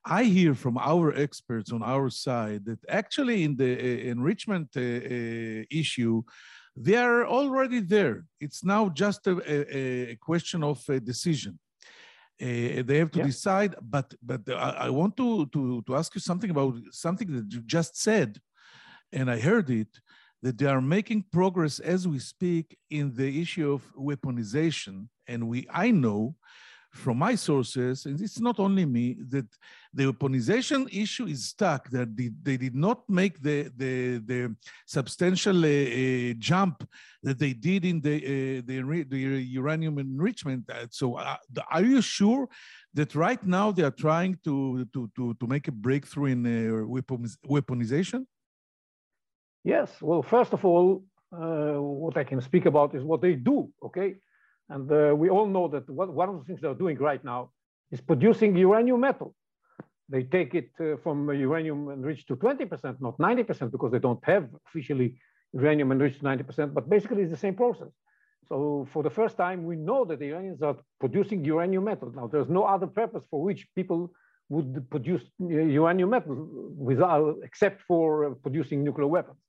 I 0.06 0.24
hear 0.24 0.54
from 0.54 0.78
our 0.78 1.16
experts 1.16 1.72
on 1.72 1.84
our 1.84 2.10
side 2.10 2.66
that 2.66 2.80
actually 2.90 3.44
in 3.44 3.56
the 3.56 3.74
uh, 3.74 4.12
enrichment 4.12 4.70
uh, 4.76 4.82
uh, 4.82 5.64
issue, 5.72 6.24
they 6.76 6.96
are 6.96 7.26
already 7.26 7.80
there. 7.82 8.26
It's 8.40 8.64
now 8.64 8.90
just 8.90 9.26
a, 9.28 9.42
a, 9.50 10.12
a 10.12 10.16
question 10.16 10.64
of 10.64 10.82
a 10.88 11.00
decision. 11.00 11.60
Uh, 12.40 12.84
they 12.86 13.00
have 13.00 13.10
to 13.10 13.18
yeah. 13.18 13.26
decide, 13.26 13.76
but 13.82 14.14
but 14.22 14.42
I, 14.48 14.86
I, 14.86 14.90
want 14.92 15.18
to, 15.18 15.48
to 15.48 15.82
to 15.88 15.96
ask 15.96 16.14
you 16.14 16.22
something 16.22 16.52
about 16.52 16.76
something 16.92 17.32
that 17.32 17.52
you 17.52 17.62
just 17.62 18.00
said 18.00 18.40
and 19.12 19.30
I 19.30 19.40
heard 19.40 19.70
it, 19.70 20.00
that 20.44 20.58
they 20.58 20.68
are 20.68 20.82
making 20.82 21.26
progress 21.32 21.80
as 21.80 22.08
we 22.08 22.20
speak 22.20 22.78
in 22.90 23.14
the 23.14 23.42
issue 23.42 23.72
of 23.74 23.82
weaponization. 23.96 25.08
And 25.28 25.48
we, 25.48 25.68
I 25.72 25.92
know 25.92 26.36
from 26.92 27.18
my 27.18 27.36
sources, 27.36 28.06
and 28.06 28.20
it's 28.20 28.40
not 28.40 28.60
only 28.60 28.86
me, 28.86 29.18
that 29.30 29.46
the 29.94 30.12
weaponization 30.12 30.88
issue 30.92 31.26
is 31.26 31.46
stuck, 31.46 31.90
that 31.90 32.16
they, 32.16 32.30
they 32.42 32.58
did 32.58 32.76
not 32.76 33.08
make 33.10 33.42
the, 33.42 33.72
the, 33.76 34.18
the 34.20 34.56
substantial 34.86 35.64
uh, 35.64 35.68
uh, 35.68 36.34
jump 36.40 36.88
that 37.24 37.40
they 37.40 37.54
did 37.54 37.86
in 37.86 38.02
the, 38.02 38.16
uh, 38.18 38.62
the, 38.66 39.06
the, 39.10 39.18
uranium 39.18 40.00
enrichment. 40.00 40.64
Uh, 40.70 40.88
so 40.90 41.16
uh, 41.16 41.36
are 41.72 41.84
you 41.84 42.02
sure 42.02 42.48
that 42.94 43.16
right 43.16 43.44
now 43.46 43.72
they 43.72 43.84
are 43.84 43.92
trying 43.92 44.38
to, 44.44 44.86
to, 44.94 45.10
to, 45.16 45.34
to 45.40 45.48
make 45.48 45.68
a 45.68 45.72
breakthrough 45.72 46.32
in 46.32 46.46
uh, 46.46 46.86
weaponization? 47.48 48.26
Yes, 49.68 49.90
well, 50.02 50.24
first 50.24 50.54
of 50.54 50.64
all, 50.64 51.04
uh, 51.34 51.76
what 52.04 52.16
I 52.16 52.24
can 52.24 52.40
speak 52.40 52.66
about 52.66 52.96
is 52.96 53.04
what 53.04 53.20
they 53.22 53.34
do, 53.34 53.70
okay? 53.84 54.16
And 54.70 54.90
uh, 54.90 55.14
we 55.14 55.28
all 55.30 55.46
know 55.46 55.68
that 55.68 55.90
what, 55.90 56.08
one 56.14 56.30
of 56.30 56.40
the 56.40 56.46
things 56.46 56.62
they're 56.62 56.82
doing 56.86 56.98
right 56.98 57.22
now 57.22 57.52
is 57.92 58.00
producing 58.00 58.56
uranium 58.56 59.02
metal. 59.02 59.36
They 60.08 60.24
take 60.24 60.56
it 60.56 60.70
uh, 60.80 60.96
from 61.04 61.18
uranium 61.34 61.90
enriched 61.90 62.30
to 62.30 62.38
20%, 62.38 63.02
not 63.02 63.18
90%, 63.18 63.70
because 63.70 63.92
they 63.92 64.00
don't 64.00 64.24
have 64.24 64.48
officially 64.68 65.20
uranium 65.52 65.92
enriched 65.92 66.20
to 66.20 66.26
90%, 66.26 66.74
but 66.74 66.90
basically 66.90 67.24
it's 67.24 67.32
the 67.32 67.44
same 67.46 67.56
process. 67.56 67.92
So 68.48 68.88
for 68.94 69.04
the 69.04 69.10
first 69.10 69.36
time, 69.36 69.66
we 69.66 69.76
know 69.76 70.06
that 70.06 70.20
the 70.20 70.28
Iranians 70.28 70.62
are 70.62 70.78
producing 71.02 71.44
uranium 71.44 71.84
metal. 71.84 72.10
Now, 72.16 72.28
there's 72.28 72.48
no 72.48 72.64
other 72.64 72.88
purpose 72.88 73.26
for 73.30 73.44
which 73.44 73.68
people 73.76 74.14
would 74.48 74.90
produce 74.90 75.24
uranium 75.40 76.12
metal 76.12 76.36
without, 76.78 77.36
except 77.44 77.82
for 77.82 78.36
producing 78.36 78.82
nuclear 78.86 79.08
weapons. 79.08 79.42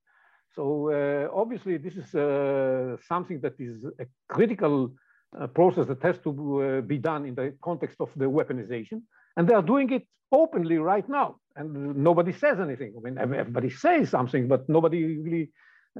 So 0.54 0.90
uh, 0.90 1.28
obviously, 1.32 1.76
this 1.76 1.94
is 1.94 2.14
uh, 2.14 2.96
something 3.06 3.40
that 3.40 3.54
is 3.58 3.84
a 3.98 4.06
critical 4.28 4.92
uh, 5.38 5.46
process 5.46 5.86
that 5.86 6.02
has 6.02 6.18
to 6.20 6.30
uh, 6.30 6.80
be 6.80 6.98
done 6.98 7.26
in 7.26 7.34
the 7.34 7.54
context 7.62 7.96
of 8.00 8.10
the 8.16 8.24
weaponization. 8.24 9.02
And 9.36 9.46
they 9.46 9.54
are 9.54 9.62
doing 9.62 9.92
it 9.92 10.04
openly 10.32 10.78
right 10.78 11.08
now. 11.08 11.36
And 11.56 11.96
nobody 11.96 12.32
says 12.32 12.60
anything. 12.60 12.94
I 12.96 13.00
mean, 13.00 13.18
everybody 13.18 13.70
says 13.70 14.10
something, 14.10 14.48
but 14.48 14.68
nobody 14.68 15.18
really 15.18 15.50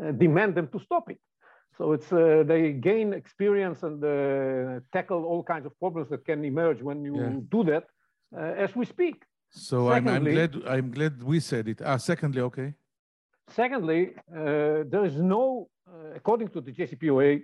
uh, 0.00 0.12
demand 0.12 0.54
them 0.54 0.68
to 0.68 0.80
stop 0.80 1.10
it. 1.10 1.18
So 1.76 1.92
it's 1.92 2.12
uh, 2.12 2.42
they 2.44 2.72
gain 2.72 3.12
experience 3.12 3.82
and 3.84 4.02
uh, 4.02 4.80
tackle 4.92 5.24
all 5.24 5.42
kinds 5.44 5.66
of 5.66 5.78
problems 5.78 6.08
that 6.10 6.24
can 6.24 6.44
emerge 6.44 6.82
when 6.82 7.04
you 7.04 7.16
yeah. 7.16 7.36
do 7.48 7.62
that 7.64 7.84
uh, 8.36 8.64
as 8.64 8.74
we 8.74 8.84
speak. 8.84 9.22
So 9.50 9.88
secondly, 9.88 10.12
I'm, 10.12 10.26
I'm, 10.26 10.34
glad 10.34 10.52
I'm 10.66 10.90
glad 10.90 11.22
we 11.22 11.38
said 11.40 11.68
it. 11.68 11.80
Ah, 11.84 11.96
secondly, 11.96 12.40
okay. 12.42 12.74
Secondly, 13.54 14.14
uh, 14.30 14.84
there 14.92 15.04
is 15.04 15.16
no, 15.16 15.68
uh, 15.88 16.14
according 16.14 16.48
to 16.48 16.60
the 16.60 16.72
JCPOA, 16.72 17.42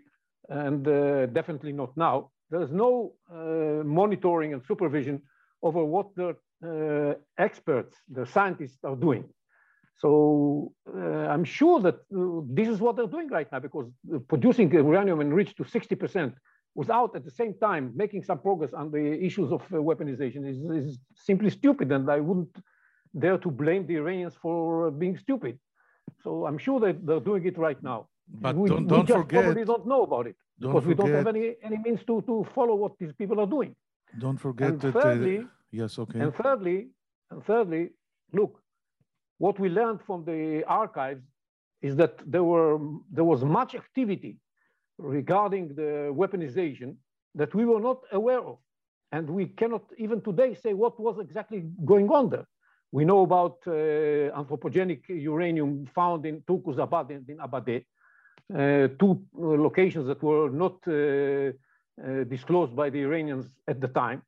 and 0.48 0.86
uh, 0.86 1.26
definitely 1.26 1.72
not 1.72 1.96
now, 1.96 2.30
there 2.50 2.62
is 2.62 2.70
no 2.70 3.14
monitoring 3.84 4.52
and 4.52 4.62
supervision 4.64 5.22
over 5.62 5.84
what 5.84 6.14
the 6.14 6.36
experts, 7.38 7.96
the 8.08 8.26
scientists 8.26 8.84
are 8.84 8.96
doing. 8.96 9.24
So 9.96 10.72
uh, 10.94 10.98
I'm 11.32 11.44
sure 11.44 11.80
that 11.80 11.94
uh, 11.94 12.42
this 12.48 12.68
is 12.68 12.80
what 12.80 12.96
they're 12.96 13.06
doing 13.06 13.28
right 13.28 13.50
now 13.50 13.60
because 13.60 13.86
producing 14.28 14.70
uranium 14.72 15.20
enriched 15.20 15.56
to 15.58 15.64
60% 15.64 16.34
without 16.74 17.14
at 17.14 17.24
the 17.24 17.30
same 17.30 17.54
time 17.54 17.92
making 17.94 18.24
some 18.24 18.40
progress 18.40 18.72
on 18.72 18.90
the 18.90 19.04
issues 19.24 19.52
of 19.52 19.62
uh, 19.62 19.76
weaponization 19.76 20.48
is, 20.48 20.58
is, 20.84 20.98
simply 21.14 21.50
stupid. 21.50 21.92
And 21.92 22.10
I 22.10 22.20
wouldn't 22.20 22.56
dare 23.16 23.38
to 23.38 23.50
blame 23.50 23.86
the 23.86 23.96
Iranians 23.96 24.34
for 24.42 24.90
being 24.90 25.16
stupid. 25.16 25.58
So 26.22 26.46
I'm 26.46 26.58
sure 26.58 26.80
that 26.80 27.06
they're 27.06 27.20
doing 27.20 27.44
it 27.46 27.56
right 27.58 27.80
now. 27.82 28.08
But 28.28 28.56
we, 28.56 28.68
don't, 28.68 28.86
don't 28.86 29.00
we 29.00 29.06
just 29.06 29.20
forget. 29.20 29.44
probably 29.44 29.64
don't 29.64 29.86
know 29.86 30.02
about 30.02 30.26
it 30.26 30.36
because 30.58 30.82
forget, 30.84 30.88
we 30.88 30.94
don't 30.94 31.14
have 31.14 31.26
any, 31.26 31.54
any 31.62 31.78
means 31.78 32.00
to, 32.06 32.22
to 32.22 32.46
follow 32.54 32.74
what 32.74 32.92
these 32.98 33.12
people 33.12 33.38
are 33.40 33.46
doing. 33.46 33.74
Don't 34.18 34.38
forget 34.38 34.70
and 34.70 34.80
that. 34.80 34.92
Thirdly, 34.92 35.38
uh, 35.38 35.42
yes, 35.70 35.98
okay. 35.98 36.20
And 36.20 36.34
thirdly, 36.34 36.88
and 37.30 37.44
thirdly, 37.44 37.90
look, 38.32 38.60
what 39.38 39.58
we 39.58 39.68
learned 39.68 40.00
from 40.06 40.24
the 40.24 40.64
archives 40.66 41.22
is 41.82 41.96
that 41.96 42.14
there, 42.26 42.44
were, 42.44 42.78
there 43.10 43.24
was 43.24 43.44
much 43.44 43.74
activity 43.74 44.38
regarding 44.98 45.74
the 45.74 46.10
weaponization 46.20 46.94
that 47.34 47.54
we 47.54 47.64
were 47.66 47.80
not 47.80 47.98
aware 48.12 48.40
of. 48.40 48.56
And 49.12 49.28
we 49.28 49.46
cannot 49.46 49.82
even 49.98 50.20
today 50.22 50.54
say 50.54 50.72
what 50.72 50.98
was 50.98 51.18
exactly 51.18 51.64
going 51.84 52.08
on 52.08 52.30
there. 52.30 52.46
We 52.96 53.04
know 53.04 53.22
about 53.22 53.56
uh, 53.66 53.72
anthropogenic 54.40 55.00
uranium 55.08 55.84
found 55.98 56.24
in 56.26 56.42
Turquzabad 56.42 57.10
in, 57.10 57.24
in 57.32 57.38
Abadeh, 57.38 57.82
uh, 57.82 58.86
two 59.00 59.12
locations 59.36 60.06
that 60.06 60.22
were 60.22 60.48
not 60.48 60.76
uh, 60.86 60.92
uh, 60.92 62.22
disclosed 62.34 62.76
by 62.76 62.90
the 62.90 63.00
Iranians 63.00 63.46
at 63.66 63.80
the 63.80 63.88
time, 63.88 64.22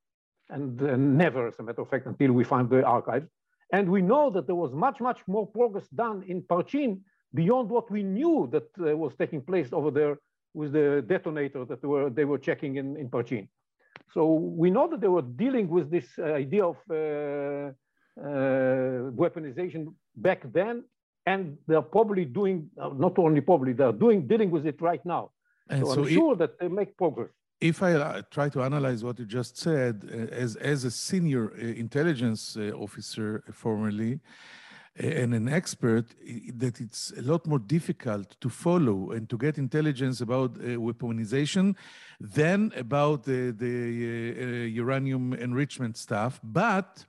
and 0.50 0.82
uh, 0.82 0.96
never, 0.96 1.46
as 1.46 1.60
a 1.60 1.62
matter 1.62 1.82
of 1.82 1.88
fact, 1.88 2.06
until 2.06 2.32
we 2.32 2.42
find 2.42 2.68
the 2.68 2.82
archives. 2.84 3.28
And 3.72 3.88
we 3.88 4.02
know 4.02 4.30
that 4.30 4.46
there 4.48 4.60
was 4.64 4.72
much, 4.72 4.98
much 5.00 5.20
more 5.28 5.46
progress 5.46 5.86
done 6.04 6.24
in 6.26 6.42
Parchin 6.42 7.02
beyond 7.34 7.70
what 7.70 7.88
we 7.88 8.02
knew 8.02 8.48
that 8.50 8.68
uh, 8.80 8.96
was 8.96 9.14
taking 9.14 9.42
place 9.42 9.68
over 9.72 9.92
there 9.92 10.18
with 10.54 10.72
the 10.72 11.04
detonator 11.06 11.64
that 11.66 11.80
they 11.82 11.88
were, 11.94 12.10
they 12.10 12.24
were 12.24 12.38
checking 12.38 12.78
in, 12.78 12.96
in 12.96 13.08
Parchin. 13.10 13.46
So 14.12 14.22
we 14.32 14.70
know 14.70 14.88
that 14.88 15.00
they 15.00 15.12
were 15.16 15.28
dealing 15.44 15.68
with 15.68 15.88
this 15.88 16.08
uh, 16.18 16.24
idea 16.46 16.64
of 16.64 16.78
uh, 16.90 16.96
uh 16.96 17.72
weaponization 18.18 19.92
back 20.16 20.40
then, 20.52 20.84
and 21.26 21.58
they're 21.66 21.82
probably 21.82 22.24
doing, 22.24 22.70
uh, 22.80 22.88
not 22.88 23.18
only 23.18 23.40
probably, 23.40 23.72
they're 23.72 23.92
doing, 23.92 24.26
dealing 24.26 24.50
with 24.50 24.66
it 24.66 24.80
right 24.80 25.04
now. 25.04 25.30
And 25.68 25.86
so, 25.86 25.94
so 25.94 26.02
I'm 26.02 26.08
sure 26.08 26.36
that 26.36 26.58
they 26.58 26.68
make 26.68 26.96
progress 26.96 27.30
if 27.60 27.82
I 27.82 27.94
uh, 27.94 28.22
try 28.30 28.48
to 28.50 28.62
analyze 28.62 29.02
what 29.02 29.18
you 29.18 29.24
just 29.24 29.56
said, 29.56 30.08
uh, 30.12 30.34
as, 30.34 30.56
as 30.56 30.84
a 30.84 30.90
senior 30.90 31.52
uh, 31.52 31.58
intelligence 31.58 32.56
uh, 32.56 32.70
officer 32.72 33.42
formerly, 33.52 34.20
uh, 35.02 35.06
and 35.06 35.34
an 35.34 35.48
expert, 35.48 36.06
that 36.54 36.80
it's 36.80 37.12
a 37.16 37.22
lot 37.22 37.46
more 37.46 37.58
difficult 37.58 38.36
to 38.40 38.48
follow 38.48 39.10
and 39.12 39.28
to 39.30 39.38
get 39.38 39.58
intelligence 39.58 40.20
about 40.20 40.56
uh, 40.56 40.76
weaponization 40.76 41.74
than 42.20 42.72
about 42.76 43.24
the, 43.24 43.52
the 43.52 44.68
uranium 44.68 45.32
enrichment 45.34 45.96
stuff. 45.96 46.40
But 46.42 47.06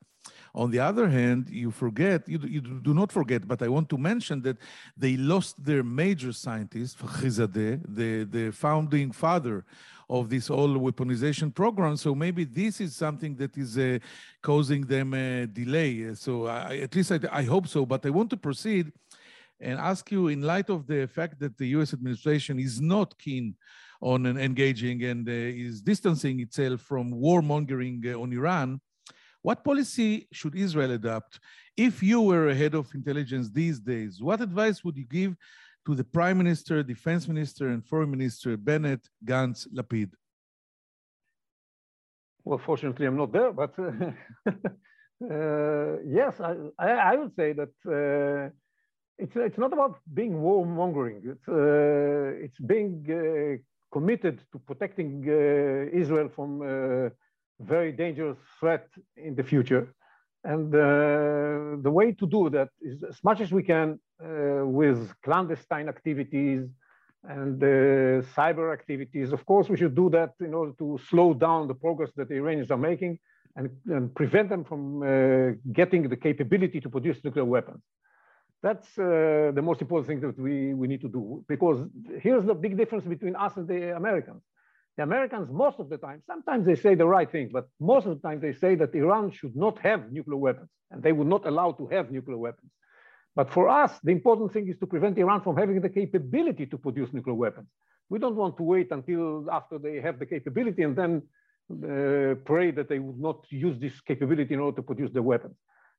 on 0.58 0.72
the 0.72 0.80
other 0.80 1.08
hand, 1.08 1.50
you 1.52 1.70
forget, 1.70 2.28
you, 2.28 2.40
you 2.40 2.62
do 2.62 2.94
not 2.94 3.12
forget, 3.12 3.48
but 3.48 3.62
I 3.62 3.68
want 3.68 3.88
to 3.90 3.98
mention 3.98 4.42
that 4.42 4.58
they 4.98 5.16
lost 5.16 5.64
their 5.64 5.84
major 5.84 6.34
scientist, 6.34 6.98
Fakhrizadeh, 6.98 7.80
the, 7.88 8.24
the 8.24 8.52
founding 8.52 9.12
father 9.12 9.64
of 10.10 10.30
this 10.30 10.48
whole 10.48 10.76
weaponization 10.80 11.54
program. 11.54 11.96
So 11.96 12.16
maybe 12.16 12.44
this 12.44 12.82
is 12.82 12.96
something 12.96 13.36
that 13.36 13.56
is 13.56 13.78
uh, 13.78 14.00
causing 14.42 14.82
them 14.82 15.14
a 15.14 15.46
delay. 15.46 16.16
So 16.16 16.48
I, 16.48 16.78
at 16.78 16.96
least 16.96 17.12
I, 17.12 17.20
I 17.32 17.44
hope 17.44 17.68
so. 17.68 17.86
But 17.86 18.04
I 18.08 18.10
want 18.10 18.32
to 18.32 18.38
proceed 18.38 18.92
and 19.60 19.78
ask 19.80 20.12
you, 20.12 20.30
in 20.30 20.42
light 20.42 20.72
of 20.72 20.88
the 20.88 21.08
fact 21.08 21.40
that 21.40 21.56
the 21.58 21.68
U.S. 21.78 21.94
administration 21.94 22.60
is 22.60 22.82
not 22.82 23.18
keen 23.20 23.56
on 24.02 24.26
engaging 24.26 25.04
and 25.04 25.28
uh, 25.28 25.32
is 25.32 25.82
distancing 25.82 26.40
itself 26.40 26.82
from 26.82 27.12
warmongering 27.12 28.06
uh, 28.12 28.20
on 28.20 28.34
Iran, 28.34 28.80
what 29.48 29.64
policy 29.64 30.28
should 30.38 30.56
Israel 30.66 30.92
adopt? 31.00 31.32
If 31.88 31.94
you 32.10 32.20
were 32.30 32.46
a 32.50 32.56
head 32.62 32.74
of 32.82 32.86
intelligence 33.00 33.46
these 33.62 33.78
days, 33.80 34.12
what 34.28 34.40
advice 34.50 34.78
would 34.84 34.98
you 35.02 35.08
give 35.20 35.32
to 35.86 35.92
the 36.00 36.08
Prime 36.18 36.38
Minister, 36.44 36.76
Defense 36.84 37.24
Minister, 37.34 37.66
and 37.74 37.80
Foreign 37.90 38.12
Minister 38.16 38.50
Bennett, 38.68 39.04
Gantz, 39.30 39.60
Lapid? 39.78 40.10
Well, 42.44 42.62
fortunately, 42.70 43.06
I'm 43.08 43.20
not 43.24 43.32
there, 43.38 43.54
but 43.62 43.74
uh, 43.80 43.92
uh, 45.36 45.94
yes, 46.20 46.34
I, 46.88 46.90
I, 47.12 47.14
would 47.20 47.34
say 47.40 47.50
that 47.62 47.74
uh, 48.00 48.44
it's, 49.24 49.36
it's 49.50 49.60
not 49.64 49.72
about 49.72 49.94
being 50.20 50.34
warmongering. 50.48 51.18
It's, 51.32 51.48
uh, 51.48 52.46
it's 52.46 52.60
being 52.74 52.96
uh, 53.10 53.18
committed 53.96 54.36
to 54.52 54.60
protecting 54.70 55.14
uh, 55.26 56.02
Israel 56.02 56.30
from 56.38 56.52
very 57.60 57.92
dangerous 57.92 58.38
threat 58.60 58.88
in 59.16 59.36
the 59.36 59.44
future. 59.44 59.94
And 60.44 60.74
uh, 60.74 61.82
the 61.82 61.92
way 61.92 62.12
to 62.14 62.28
do 62.28 62.50
that 62.52 62.70
is 62.82 63.04
as 63.04 63.24
much 63.24 63.42
as 63.42 63.52
we 63.52 63.64
can 63.64 64.00
uh, 64.24 64.66
with 64.66 65.14
clandestine 65.22 65.90
activities 65.90 66.70
and 67.24 67.62
uh, 67.62 67.68
cyber 68.36 68.72
activities. 68.72 69.34
Of 69.34 69.46
course, 69.46 69.68
we 69.70 69.78
should 69.78 69.96
do 69.96 70.10
that 70.12 70.34
in 70.40 70.54
order 70.54 70.74
to 70.80 71.00
slow 71.10 71.34
down 71.34 71.68
the 71.68 71.74
progress 71.74 72.12
that 72.16 72.30
the 72.30 72.36
Iranians 72.36 72.72
are 72.72 72.78
making 72.78 73.20
and, 73.56 73.70
and 73.88 74.14
prevent 74.16 74.50
them 74.50 74.64
from 74.64 75.02
uh, 75.02 75.08
getting 75.74 76.08
the 76.08 76.16
capability 76.16 76.80
to 76.80 76.90
produce 76.90 77.24
nuclear 77.24 77.46
weapons. 77.46 77.82
That's 78.62 78.98
uh, 78.98 79.52
the 79.54 79.62
most 79.62 79.82
important 79.82 80.08
thing 80.08 80.20
that 80.22 80.40
we, 80.40 80.74
we 80.74 80.88
need 80.88 81.02
to 81.02 81.10
do 81.10 81.44
because 81.48 81.88
here's 82.22 82.46
the 82.46 82.56
big 82.56 82.78
difference 82.78 83.06
between 83.06 83.36
us 83.36 83.56
and 83.58 83.68
the 83.68 83.96
Americans. 83.96 84.42
The 84.98 85.04
Americans, 85.04 85.48
most 85.52 85.80
of 85.80 85.90
the 85.90 85.98
time, 85.98 86.24
sometimes 86.26 86.66
they 86.66 86.76
say 86.76 86.96
the 86.96 87.06
right 87.06 87.32
thing, 87.32 87.50
but 87.54 87.68
most 87.80 88.08
of 88.08 88.20
the 88.20 88.28
time 88.28 88.40
they 88.40 88.54
say 88.54 88.74
that 88.76 88.96
Iran 88.96 89.30
should 89.32 89.56
not 89.56 89.78
have 89.80 90.12
nuclear 90.12 90.38
weapons 90.38 90.70
and 90.90 91.04
they 91.04 91.12
would 91.12 91.28
not 91.28 91.46
allow 91.46 91.72
to 91.74 91.86
have 91.88 92.12
nuclear 92.12 92.38
weapons. 92.38 92.72
But 93.36 93.52
for 93.52 93.70
us, 93.70 93.92
the 94.04 94.12
important 94.12 94.54
thing 94.54 94.68
is 94.68 94.78
to 94.80 94.88
prevent 94.88 95.20
Iran 95.20 95.42
from 95.42 95.56
having 95.56 95.80
the 95.82 95.90
capability 95.90 96.66
to 96.66 96.78
produce 96.80 97.14
nuclear 97.14 97.36
weapons. 97.36 97.68
We 98.10 98.18
don't 98.18 98.36
want 98.36 98.58
to 98.58 98.64
wait 98.64 98.92
until 98.92 99.46
after 99.52 99.78
they 99.78 100.02
have 100.02 100.18
the 100.18 100.26
capability 100.26 100.82
and 100.82 100.96
then 100.96 101.22
uh, 101.72 102.36
pray 102.46 102.72
that 102.72 102.90
they 102.90 102.98
would 102.98 103.20
not 103.20 103.46
use 103.50 103.78
this 103.80 104.02
capability 104.02 104.56
in 104.56 104.60
order 104.60 104.78
to 104.78 104.82
produce 104.82 105.12
the 105.12 105.22
weapons. 105.22 105.56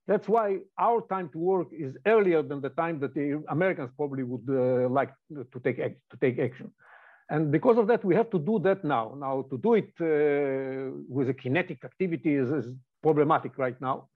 That's 0.09 0.29
why 0.29 0.59
our 0.79 1.03
time 1.03 1.29
to 1.35 1.39
work 1.39 1.69
is 1.71 1.97
earlier 2.07 2.43
than 2.43 2.61
the 2.63 2.71
time 2.71 2.99
that 3.01 3.15
the 3.15 3.45
Americans 3.49 3.91
probably 3.97 4.25
would 4.25 4.47
uh, 4.49 4.89
like 4.89 5.13
to 5.31 5.61
take, 5.63 5.77
to 5.77 6.17
take 6.21 6.39
action. 6.41 6.73
And 7.31 7.53
because 7.53 7.77
of 7.77 7.87
that, 7.89 8.05
we 8.05 8.15
have 8.15 8.31
to 8.31 8.39
do 8.39 8.59
that 8.61 8.85
now. 8.85 9.15
Now, 9.19 9.43
to 9.51 9.59
do 9.59 9.75
it 9.75 9.93
uh, 10.01 10.97
with 11.09 11.29
a 11.29 11.35
kinetic 11.35 11.85
activity 11.85 12.35
is, 12.35 12.51
is, 12.51 12.75
problematic 13.01 13.57
right 13.59 13.81
now, 13.81 14.09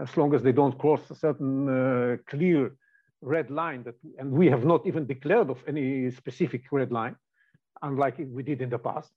as 0.00 0.16
long 0.16 0.32
as 0.36 0.42
they 0.42 0.52
don't 0.52 0.78
cross 0.78 1.00
a 1.10 1.16
certain 1.16 1.68
uh, 1.68 2.16
clear 2.28 2.76
red 3.22 3.50
line 3.50 3.82
that, 3.82 3.96
and 4.18 4.30
we 4.30 4.46
have 4.46 4.64
not 4.64 4.86
even 4.86 5.04
declared 5.04 5.50
of 5.50 5.58
any 5.66 6.10
specific 6.12 6.62
red 6.70 6.92
line, 6.92 7.16
unlike 7.82 8.16
we 8.18 8.42
did 8.44 8.62
in 8.62 8.70
the 8.70 8.78
past. 8.78 9.12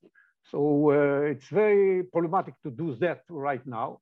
So 0.50 0.90
uh, 0.90 1.32
it's 1.32 1.48
very 1.48 2.04
problematic 2.04 2.56
to 2.64 2.72
do 2.72 2.96
that 2.96 3.22
right 3.30 3.66
now. 3.68 4.00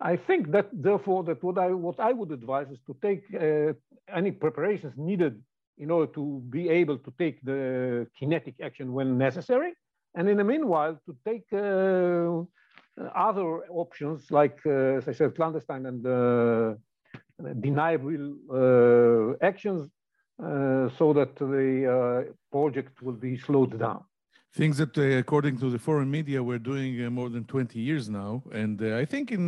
I 0.00 0.16
think 0.16 0.50
that 0.52 0.68
therefore 0.72 1.24
that 1.24 1.42
what 1.42 1.58
I 1.58 1.68
what 1.70 2.00
I 2.00 2.12
would 2.12 2.32
advise 2.32 2.70
is 2.70 2.80
to 2.86 2.96
take 3.02 3.22
uh, 3.34 3.72
any 4.14 4.30
preparations 4.30 4.94
needed 4.96 5.42
in 5.80 5.90
order 5.90 6.12
to 6.12 6.42
be 6.50 6.68
able 6.68 6.98
to 6.98 7.10
take 7.18 7.36
the 7.42 8.06
kinetic 8.18 8.54
action 8.62 8.92
when 8.92 9.18
necessary, 9.18 9.72
and 10.14 10.28
in 10.28 10.36
the 10.36 10.44
meanwhile 10.44 10.94
to 11.06 11.12
take 11.24 11.46
uh, 11.52 12.42
other 13.28 13.48
options 13.70 14.30
like, 14.30 14.58
uh, 14.66 14.98
as 14.98 15.08
I 15.08 15.12
said, 15.12 15.34
clandestine 15.34 15.86
and 15.86 16.06
uh, 16.06 16.74
deniable 17.60 19.36
actions 19.40 19.90
uh, 20.42 20.88
so 20.98 21.12
that 21.12 21.36
the 21.36 22.24
uh, 22.26 22.32
project 22.50 23.02
will 23.02 23.18
be 23.28 23.36
slowed 23.36 23.78
down 23.78 24.02
things 24.54 24.78
that, 24.78 24.96
uh, 24.98 25.02
according 25.02 25.56
to 25.58 25.70
the 25.70 25.78
foreign 25.78 26.10
media, 26.10 26.42
we're 26.42 26.58
doing 26.58 27.12
more 27.12 27.28
than 27.28 27.44
20 27.44 27.78
years 27.78 28.08
now. 28.08 28.42
And 28.52 28.82
I 28.82 29.04
think 29.04 29.30
in 29.30 29.46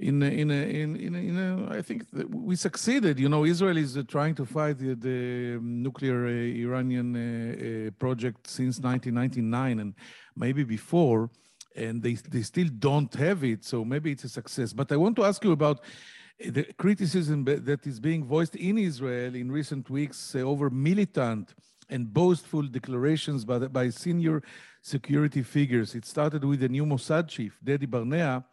in 0.00 0.22
in 0.22 0.50
in 0.50 0.96
in, 0.96 1.14
in 1.14 1.38
a, 1.38 1.78
I 1.78 1.82
think 1.82 2.06
we 2.28 2.56
succeeded. 2.56 3.18
You 3.18 3.28
know, 3.28 3.44
Israel 3.44 3.76
is 3.76 3.96
uh, 3.96 4.02
trying 4.08 4.34
to 4.36 4.44
fight 4.46 4.78
the, 4.78 4.94
the 4.94 5.58
nuclear 5.60 6.26
uh, 6.26 6.64
Iranian 6.66 7.08
uh, 7.16 7.90
project 7.98 8.46
since 8.46 8.80
1999 8.80 9.80
and 9.80 9.94
maybe 10.36 10.64
before, 10.64 11.30
and 11.76 12.02
they 12.02 12.14
they 12.14 12.42
still 12.42 12.68
don't 12.78 13.12
have 13.14 13.44
it. 13.44 13.64
So 13.64 13.84
maybe 13.84 14.12
it's 14.12 14.24
a 14.24 14.28
success. 14.28 14.72
But 14.72 14.90
I 14.92 14.96
want 14.96 15.16
to 15.16 15.24
ask 15.24 15.44
you 15.44 15.52
about 15.52 15.80
the 16.38 16.64
criticism 16.78 17.44
that 17.44 17.86
is 17.86 18.00
being 18.00 18.24
voiced 18.24 18.56
in 18.56 18.78
Israel 18.78 19.34
in 19.34 19.52
recent 19.52 19.90
weeks 19.90 20.34
over 20.34 20.70
militant 20.70 21.54
and 21.90 22.12
boastful 22.12 22.62
declarations 22.62 23.44
by, 23.44 23.58
by 23.58 23.90
senior 23.90 24.42
security 24.80 25.42
figures. 25.42 25.94
It 25.94 26.06
started 26.06 26.44
with 26.44 26.60
the 26.60 26.68
new 26.68 26.86
Mossad 26.86 27.28
chief, 27.28 27.58
Dadi 27.62 27.90
Barnea, 27.90 28.44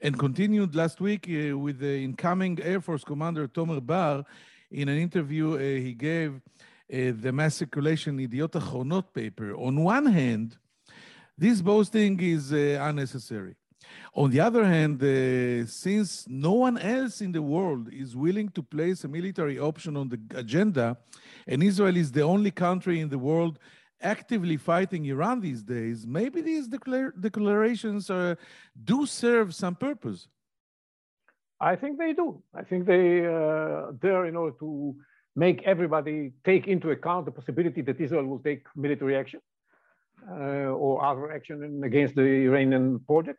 and 0.00 0.18
continued 0.18 0.74
last 0.74 1.00
week 1.00 1.28
uh, 1.28 1.56
with 1.56 1.78
the 1.78 2.02
incoming 2.02 2.58
Air 2.62 2.80
Force 2.80 3.04
Commander 3.04 3.48
Tomer 3.48 3.84
Bar. 3.84 4.24
In 4.70 4.88
an 4.88 4.98
interview 4.98 5.54
uh, 5.54 5.58
he 5.58 5.94
gave 5.94 6.34
uh, 6.34 7.12
the 7.20 7.32
mass 7.32 7.56
circulation 7.56 8.18
Yediot 8.18 8.50
Ahronot 8.50 9.12
paper. 9.12 9.54
On 9.56 9.82
one 9.82 10.06
hand, 10.06 10.56
this 11.38 11.60
boasting 11.60 12.18
is 12.20 12.52
uh, 12.52 12.78
unnecessary. 12.82 13.54
On 14.14 14.30
the 14.30 14.40
other 14.40 14.64
hand, 14.64 15.02
uh, 15.02 15.66
since 15.66 16.26
no 16.28 16.52
one 16.52 16.78
else 16.78 17.20
in 17.20 17.32
the 17.32 17.42
world 17.42 17.88
is 17.92 18.16
willing 18.16 18.48
to 18.50 18.62
place 18.62 19.04
a 19.04 19.08
military 19.08 19.58
option 19.58 19.96
on 19.96 20.08
the 20.08 20.18
agenda, 20.34 20.96
and 21.46 21.62
Israel 21.62 21.96
is 21.96 22.10
the 22.10 22.22
only 22.22 22.50
country 22.50 23.00
in 23.00 23.08
the 23.08 23.18
world 23.18 23.58
actively 24.00 24.56
fighting 24.56 25.04
Iran 25.06 25.40
these 25.40 25.62
days, 25.62 26.06
maybe 26.06 26.40
these 26.40 26.68
declar 26.68 27.12
declarations 27.18 28.10
uh, 28.10 28.34
do 28.84 29.06
serve 29.06 29.54
some 29.54 29.74
purpose. 29.74 30.28
I 31.60 31.74
think 31.76 31.98
they 31.98 32.12
do. 32.12 32.42
I 32.54 32.62
think 32.62 32.86
they 32.86 33.26
uh, 33.26 33.92
there 34.00 34.26
in 34.26 34.36
order 34.36 34.54
to 34.60 34.94
make 35.34 35.62
everybody 35.64 36.32
take 36.44 36.66
into 36.66 36.90
account 36.90 37.26
the 37.26 37.32
possibility 37.32 37.82
that 37.82 38.00
Israel 38.00 38.26
will 38.26 38.38
take 38.38 38.66
military 38.74 39.16
action 39.16 39.40
uh, 40.30 40.72
or 40.82 41.04
other 41.04 41.32
action 41.32 41.82
against 41.84 42.14
the 42.14 42.22
Iranian 42.22 42.98
project. 43.00 43.38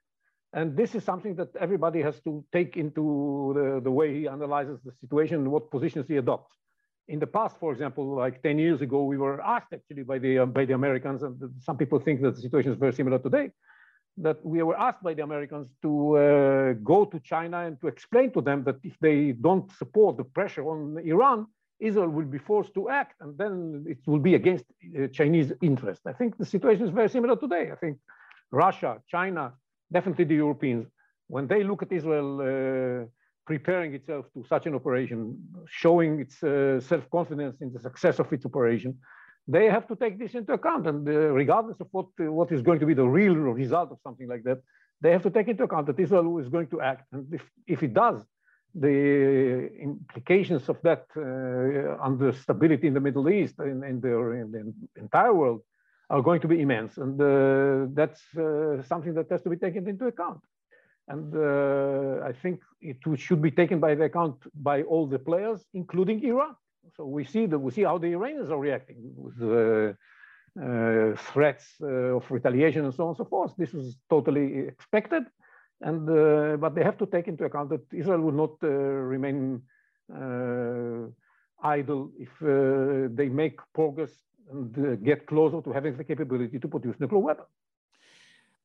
And 0.54 0.78
this 0.78 0.96
is 0.96 1.04
something 1.04 1.36
that 1.36 1.50
everybody 1.60 2.02
has 2.02 2.20
to 2.22 2.44
take 2.52 2.78
into 2.78 3.54
the, 3.56 3.82
the 3.84 3.92
way 3.92 4.14
he 4.14 4.28
analyzes 4.28 4.80
the 4.84 4.92
situation 5.02 5.36
and 5.42 5.52
what 5.52 5.70
positions 5.70 6.06
he 6.08 6.18
adopts. 6.18 6.56
In 7.08 7.20
the 7.20 7.28
past, 7.28 7.58
for 7.60 7.72
example, 7.72 8.16
like 8.16 8.44
10 8.44 8.60
years 8.60 8.82
ago, 8.82 9.04
we 9.04 9.18
were 9.18 9.42
asked 9.42 9.72
actually 9.74 10.04
by 10.04 10.20
the, 10.20 10.40
uh, 10.40 10.46
by 10.46 10.66
the 10.66 10.74
Americans, 10.74 11.24
and 11.24 11.36
some 11.62 11.78
people 11.78 12.00
think 12.00 12.22
that 12.22 12.36
the 12.36 12.42
situation 12.42 12.72
is 12.72 12.78
very 12.78 12.94
similar 12.94 13.18
today, 13.18 13.52
that 14.18 14.44
we 14.46 14.62
were 14.62 14.78
asked 14.78 15.02
by 15.02 15.14
the 15.14 15.24
Americans 15.24 15.70
to 15.82 16.18
uh, 16.18 16.74
go 16.84 17.06
to 17.06 17.20
China 17.22 17.60
and 17.66 17.80
to 17.82 17.88
explain 17.88 18.32
to 18.32 18.42
them 18.42 18.64
that 18.66 18.78
if 18.84 18.96
they 19.00 19.32
don't 19.32 19.72
support 19.72 20.18
the 20.18 20.24
pressure 20.26 20.68
on 20.68 20.98
Iran, 21.00 21.48
Israel 21.80 22.10
will 22.10 22.26
be 22.26 22.40
forced 22.40 22.74
to 22.74 22.90
act, 22.90 23.16
and 23.22 23.38
then 23.38 23.86
it 23.88 24.00
will 24.06 24.20
be 24.20 24.36
against 24.36 24.66
uh, 24.70 25.08
Chinese 25.08 25.54
interest. 25.62 26.02
I 26.06 26.14
think 26.14 26.38
the 26.38 26.46
situation 26.46 26.84
is 26.86 26.92
very 26.92 27.10
similar 27.10 27.36
today. 27.36 27.72
I 27.72 27.76
think 27.76 28.00
Russia, 28.52 29.02
China, 29.08 29.54
definitely 29.92 30.26
the 30.26 30.36
Europeans, 30.36 30.88
when 31.28 31.48
they 31.48 31.64
look 31.64 31.84
at 31.84 31.92
Israel 31.92 32.30
uh, 32.42 33.06
preparing 33.48 33.94
itself 34.00 34.26
to 34.34 34.44
such 34.54 34.66
an 34.70 34.76
operation, 34.76 35.20
showing 35.82 36.20
its 36.20 36.44
uh, 36.44 36.80
self-confidence 36.92 37.56
in 37.62 37.70
the 37.74 37.80
success 37.80 38.20
of 38.20 38.28
its 38.36 38.46
operation, 38.46 38.92
they 39.48 39.66
have 39.76 39.88
to 39.88 39.96
take 39.96 40.20
this 40.20 40.34
into 40.36 40.52
account. 40.60 40.86
And 40.92 41.08
uh, 41.08 41.12
regardless 41.44 41.80
of 41.80 41.88
what, 41.92 42.08
uh, 42.20 42.32
what 42.38 42.52
is 42.52 42.62
going 42.62 42.80
to 42.84 42.86
be 42.86 42.94
the 42.94 43.08
real 43.08 43.36
result 43.36 43.90
of 43.92 44.00
something 44.04 44.28
like 44.28 44.44
that, 44.44 44.60
they 45.02 45.12
have 45.16 45.24
to 45.24 45.30
take 45.30 45.48
into 45.48 45.64
account 45.64 45.88
that 45.88 46.00
Israel 46.00 46.38
is 46.44 46.50
going 46.50 46.68
to 46.74 46.82
act. 46.82 47.06
And 47.14 47.34
if, 47.34 47.44
if 47.66 47.80
it 47.88 47.94
does, 47.94 48.20
the 48.76 49.70
implications 49.90 50.68
of 50.68 50.78
that 50.84 51.06
uh, 51.16 52.06
on 52.06 52.18
the 52.18 52.34
stability 52.34 52.88
in 52.88 52.94
the 52.94 53.00
Middle 53.00 53.30
East 53.30 53.56
and 53.60 53.84
in, 53.84 53.90
in, 53.92 54.02
the, 54.02 54.14
in 54.44 54.52
the 54.52 55.02
entire 55.02 55.34
world 55.34 55.62
are 56.10 56.22
going 56.22 56.42
to 56.42 56.50
be 56.54 56.62
immense. 56.62 56.98
And 56.98 57.20
uh, 57.20 57.88
that's 57.94 58.22
uh, 58.36 58.84
something 58.84 59.14
that 59.14 59.28
has 59.32 59.42
to 59.44 59.50
be 59.50 59.58
taken 59.58 59.88
into 59.88 60.06
account. 60.08 60.42
And 61.08 61.34
uh, 61.34 62.26
I 62.26 62.34
think 62.34 62.62
it 62.82 62.98
should 63.16 63.42
be 63.42 63.52
taken 63.52 63.80
by 63.80 63.96
the 63.96 64.06
account 64.06 64.36
by 64.54 64.84
all 64.84 65.08
the 65.08 65.20
players, 65.20 65.66
including 65.74 66.24
Iran. 66.24 66.56
So 66.96 67.06
we 67.06 67.24
see 67.24 67.46
that 67.48 67.60
we 67.60 67.72
see 67.72 67.84
how 67.84 67.98
the 67.98 68.08
Iranians 68.08 68.50
are 68.50 68.60
reacting 68.60 68.98
with 69.16 69.42
uh, 69.42 69.94
uh, 70.62 71.16
threats 71.16 71.66
uh, 71.82 72.18
of 72.18 72.30
retaliation 72.32 72.84
and 72.86 72.94
so 72.94 73.04
on 73.04 73.10
and 73.10 73.18
so 73.18 73.26
forth. 73.26 73.54
This 73.58 73.74
is 73.74 73.98
totally 74.10 74.68
expected, 74.74 75.24
and 75.82 76.06
but 76.60 76.76
they 76.76 76.84
have 76.84 76.98
to 76.98 77.06
take 77.06 77.28
into 77.28 77.44
account 77.46 77.70
that 77.70 77.86
Israel 77.94 78.22
will 78.22 78.38
not 78.44 78.56
remain 78.62 79.62
idle 81.64 82.12
if 82.18 82.34
they 83.18 83.30
make 83.30 83.60
progress 83.74 84.12
and 84.52 84.78
uh, 84.78 84.96
get 84.96 85.28
closer 85.28 85.62
to 85.62 85.72
having 85.72 85.96
the 85.98 86.04
capability 86.04 86.60
to 86.60 86.68
produce 86.68 87.00
nuclear 87.00 87.20
weapons. 87.20 87.48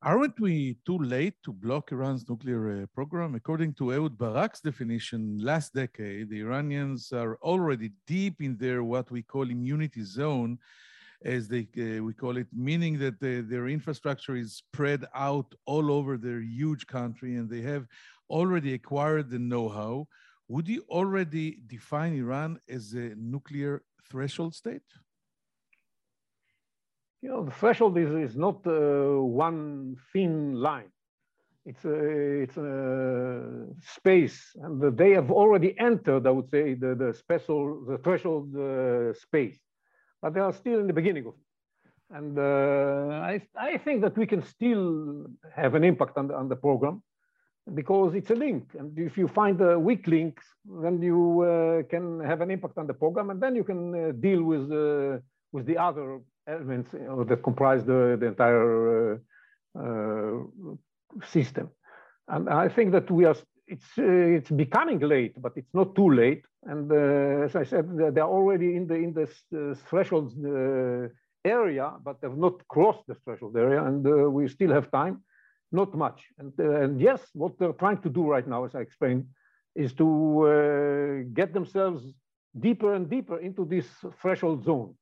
Aren't 0.05 0.37
we 0.37 0.75
too 0.85 0.97
late 0.97 1.35
to 1.45 1.53
block 1.53 1.93
Iran's 1.93 2.27
nuclear 2.27 2.83
uh, 2.83 2.85
program? 2.93 3.35
According 3.35 3.75
to 3.75 3.93
Ehud 3.93 4.17
Barak's 4.17 4.59
definition, 4.59 5.39
last 5.41 5.73
decade, 5.73 6.29
the 6.29 6.41
Iranians 6.41 7.13
are 7.13 7.37
already 7.41 7.93
deep 8.05 8.41
in 8.41 8.57
their 8.57 8.83
what 8.83 9.09
we 9.11 9.21
call 9.21 9.49
immunity 9.49 10.03
zone, 10.03 10.59
as 11.23 11.47
they 11.47 11.69
uh, 11.77 12.03
we 12.03 12.13
call 12.13 12.35
it, 12.35 12.47
meaning 12.51 12.99
that 12.99 13.21
the, 13.21 13.39
their 13.39 13.69
infrastructure 13.69 14.35
is 14.35 14.57
spread 14.57 15.05
out 15.15 15.55
all 15.65 15.89
over 15.89 16.17
their 16.17 16.41
huge 16.41 16.85
country, 16.85 17.37
and 17.37 17.49
they 17.49 17.61
have 17.61 17.87
already 18.29 18.73
acquired 18.73 19.29
the 19.29 19.39
know-how. 19.39 20.05
Would 20.49 20.67
you 20.67 20.83
already 20.89 21.59
define 21.67 22.13
Iran 22.17 22.59
as 22.67 22.91
a 22.91 23.15
nuclear 23.15 23.83
threshold 24.11 24.53
state? 24.53 24.81
You 27.23 27.29
know, 27.29 27.45
the 27.45 27.51
threshold 27.51 27.97
is, 27.97 28.11
is 28.31 28.35
not 28.35 28.57
uh, 28.67 29.21
one 29.21 29.95
thin 30.11 30.55
line. 30.55 30.91
It's 31.65 31.85
a, 31.85 31.95
it's 32.43 32.57
a 32.57 33.65
space, 33.81 34.51
and 34.61 34.97
they 34.97 35.11
have 35.11 35.31
already 35.31 35.73
entered, 35.79 36.27
I 36.27 36.31
would 36.31 36.49
say, 36.49 36.73
the, 36.73 36.93
the 36.93 37.13
special, 37.13 37.85
the 37.85 37.97
threshold 37.99 38.53
uh, 38.57 39.13
space, 39.13 39.57
but 40.21 40.33
they 40.33 40.41
are 40.41 40.51
still 40.51 40.81
in 40.81 40.87
the 40.87 40.93
beginning 41.01 41.25
of 41.25 41.35
it. 41.35 42.17
And 42.17 42.37
uh, 42.37 43.21
I, 43.31 43.41
I 43.57 43.77
think 43.77 44.01
that 44.01 44.17
we 44.17 44.27
can 44.27 44.43
still 44.43 45.25
have 45.55 45.75
an 45.75 45.85
impact 45.85 46.17
on 46.17 46.27
the, 46.27 46.35
on 46.35 46.49
the 46.49 46.57
program 46.57 47.01
because 47.73 48.13
it's 48.13 48.31
a 48.31 48.35
link. 48.35 48.65
And 48.77 48.99
if 48.99 49.17
you 49.17 49.29
find 49.29 49.57
the 49.57 49.79
weak 49.79 50.05
links, 50.07 50.43
then 50.65 51.01
you 51.01 51.41
uh, 51.41 51.83
can 51.89 52.19
have 52.19 52.41
an 52.41 52.51
impact 52.51 52.77
on 52.77 52.87
the 52.87 52.93
program, 52.93 53.29
and 53.29 53.41
then 53.41 53.55
you 53.55 53.63
can 53.63 53.81
uh, 53.95 54.11
deal 54.11 54.43
with, 54.43 54.69
uh, 54.69 55.19
with 55.53 55.65
the 55.65 55.77
other 55.77 56.19
elements 56.47 56.89
you 56.93 56.99
know, 56.99 57.23
that 57.23 57.43
comprise 57.43 57.83
the, 57.85 58.17
the 58.19 58.27
entire 58.27 59.13
uh, 59.13 59.17
uh, 59.79 60.39
system. 61.25 61.69
And 62.27 62.49
I 62.49 62.69
think 62.69 62.91
that 62.91 63.09
we 63.11 63.25
are, 63.25 63.35
it's, 63.67 63.85
uh, 63.97 64.03
it's 64.03 64.51
becoming 64.51 64.99
late, 64.99 65.41
but 65.41 65.53
it's 65.55 65.73
not 65.73 65.95
too 65.95 66.09
late. 66.09 66.45
And 66.63 66.91
as 67.43 67.55
I 67.55 67.63
said, 67.63 67.85
they're 67.97 68.23
already 68.23 68.75
in 68.75 68.87
the, 68.87 68.95
in 68.95 69.13
this 69.13 69.31
threshold 69.89 70.33
area, 71.45 71.91
but 72.03 72.21
they 72.21 72.27
have 72.27 72.37
not 72.37 72.65
crossed 72.67 73.05
the 73.07 73.15
threshold 73.15 73.57
area, 73.57 73.83
and 73.83 74.05
uh, 74.07 74.29
we 74.29 74.47
still 74.47 74.71
have 74.71 74.89
time, 74.91 75.23
not 75.71 75.93
much. 75.93 76.23
And, 76.37 76.53
uh, 76.59 76.81
and, 76.81 77.01
yes, 77.01 77.21
what 77.33 77.57
they're 77.59 77.73
trying 77.73 78.01
to 78.01 78.09
do 78.09 78.25
right 78.25 78.47
now, 78.47 78.63
as 78.65 78.75
I 78.75 78.79
explained, 78.79 79.25
is 79.75 79.93
to 79.93 80.07
uh, 80.47 81.29
get 81.33 81.53
themselves 81.53 82.03
deeper 82.57 82.93
and 82.93 83.09
deeper 83.09 83.39
into 83.39 83.65
this 83.65 83.87
threshold 84.21 84.63
zone. 84.63 84.95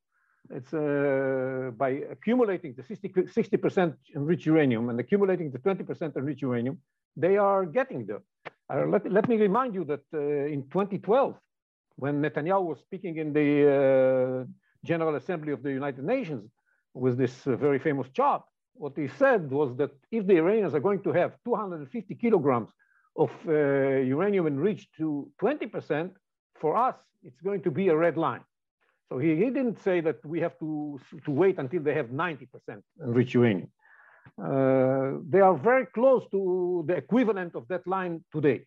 It's 0.50 0.74
uh, 0.74 1.72
by 1.78 1.90
accumulating 2.12 2.74
the 2.74 2.84
60, 2.84 3.58
percent 3.58 3.96
enriched 4.16 4.46
uranium 4.46 4.90
and 4.90 5.00
accumulating 5.00 5.52
the 5.52 5.60
20% 5.60 6.16
enriched 6.16 6.42
uranium, 6.42 6.80
they 7.16 7.38
are 7.38 7.66
getting 7.66 8.06
there. 8.06 8.22
Uh, 8.70 8.86
let, 8.88 9.10
let 9.12 9.30
me 9.30 9.38
remind 9.38 9.76
you 9.76 9.84
that 9.86 10.04
uh, 10.14 10.20
in 10.20 10.64
2012, 10.70 11.36
when 11.96 12.22
Netanyahu 12.22 12.64
was 12.64 12.80
speaking 12.80 13.18
in 13.18 13.34
the 13.34 13.50
uh, 13.68 14.46
General 14.84 15.16
Assembly 15.16 15.52
of 15.52 15.62
the 15.62 15.72
United 15.72 16.04
Nations 16.04 16.50
with 16.94 17.18
this 17.18 17.46
uh, 17.46 17.56
very 17.56 17.80
famous 17.80 18.08
chart, 18.10 18.44
what 18.74 18.94
he 18.98 19.08
said 19.08 19.52
was 19.52 19.76
that 19.78 19.92
if 20.12 20.26
the 20.26 20.38
Iranians 20.38 20.74
are 20.74 20.80
going 20.80 21.04
to 21.04 21.12
have 21.12 21.36
250 21.46 22.16
kilograms 22.16 22.70
of 23.16 23.30
uh, 23.48 23.52
uranium 23.52 24.48
enriched 24.48 24.90
to 24.98 25.30
20%, 25.42 26.12
for 26.60 26.78
us, 26.78 26.96
it's 27.24 27.42
going 27.42 27.62
to 27.62 27.72
be 27.72 27.90
a 27.90 27.96
red 27.96 28.18
line. 28.18 28.42
So 29.12 29.18
he, 29.18 29.36
he 29.36 29.50
didn't 29.50 29.84
say 29.84 30.00
that 30.00 30.26
we 30.26 30.40
have 30.40 30.58
to, 30.60 30.98
to 31.26 31.32
wait 31.32 31.60
until 31.60 31.82
they 31.84 31.94
have 31.94 32.08
90% 32.08 32.48
enriched 33.04 33.34
uranium. 33.34 33.70
Uh, 34.42 35.20
they 35.30 35.42
are 35.42 35.58
very 35.58 35.86
close 35.88 36.24
to 36.32 36.86
the 36.88 36.96
equivalent 36.96 37.54
of 37.54 37.68
that 37.68 37.86
line 37.86 38.24
today. 38.32 38.62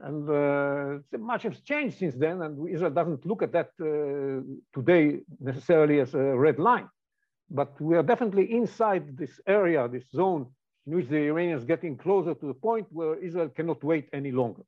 And 0.00 0.28
uh, 0.28 1.18
much 1.18 1.44
has 1.44 1.60
changed 1.60 1.98
since 1.98 2.16
then, 2.16 2.42
and 2.42 2.68
Israel 2.68 2.90
doesn't 2.90 3.24
look 3.24 3.42
at 3.42 3.52
that 3.52 3.70
uh, 3.80 4.42
today 4.74 5.20
necessarily 5.38 6.00
as 6.00 6.14
a 6.14 6.36
red 6.36 6.58
line. 6.58 6.88
But 7.48 7.80
we 7.80 7.96
are 7.96 8.02
definitely 8.02 8.52
inside 8.52 9.16
this 9.16 9.40
area, 9.46 9.86
this 9.86 10.10
zone, 10.10 10.46
in 10.88 10.96
which 10.96 11.06
the 11.08 11.28
Iranians 11.28 11.64
getting 11.64 11.96
closer 11.96 12.34
to 12.34 12.46
the 12.46 12.54
point 12.54 12.88
where 12.90 13.14
Israel 13.22 13.50
cannot 13.50 13.84
wait 13.84 14.08
any 14.12 14.32
longer. 14.32 14.62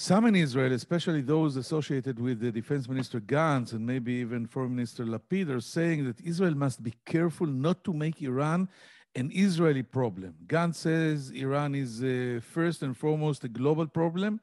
Some 0.00 0.26
in 0.26 0.36
Israel, 0.36 0.72
especially 0.74 1.22
those 1.22 1.56
associated 1.56 2.20
with 2.20 2.38
the 2.38 2.52
defense 2.52 2.88
minister 2.88 3.18
Gantz 3.18 3.72
and 3.72 3.84
maybe 3.84 4.12
even 4.12 4.46
foreign 4.46 4.76
minister 4.76 5.04
Lapid, 5.04 5.50
are 5.50 5.60
saying 5.60 6.04
that 6.04 6.20
Israel 6.20 6.54
must 6.54 6.84
be 6.84 6.94
careful 7.04 7.48
not 7.48 7.82
to 7.82 7.92
make 7.92 8.22
Iran 8.22 8.68
an 9.16 9.32
Israeli 9.34 9.82
problem. 9.82 10.36
Gantz 10.46 10.76
says 10.76 11.30
Iran 11.30 11.74
is 11.74 12.00
uh, 12.00 12.38
first 12.40 12.84
and 12.84 12.96
foremost 12.96 13.42
a 13.42 13.48
global 13.48 13.88
problem, 13.88 14.40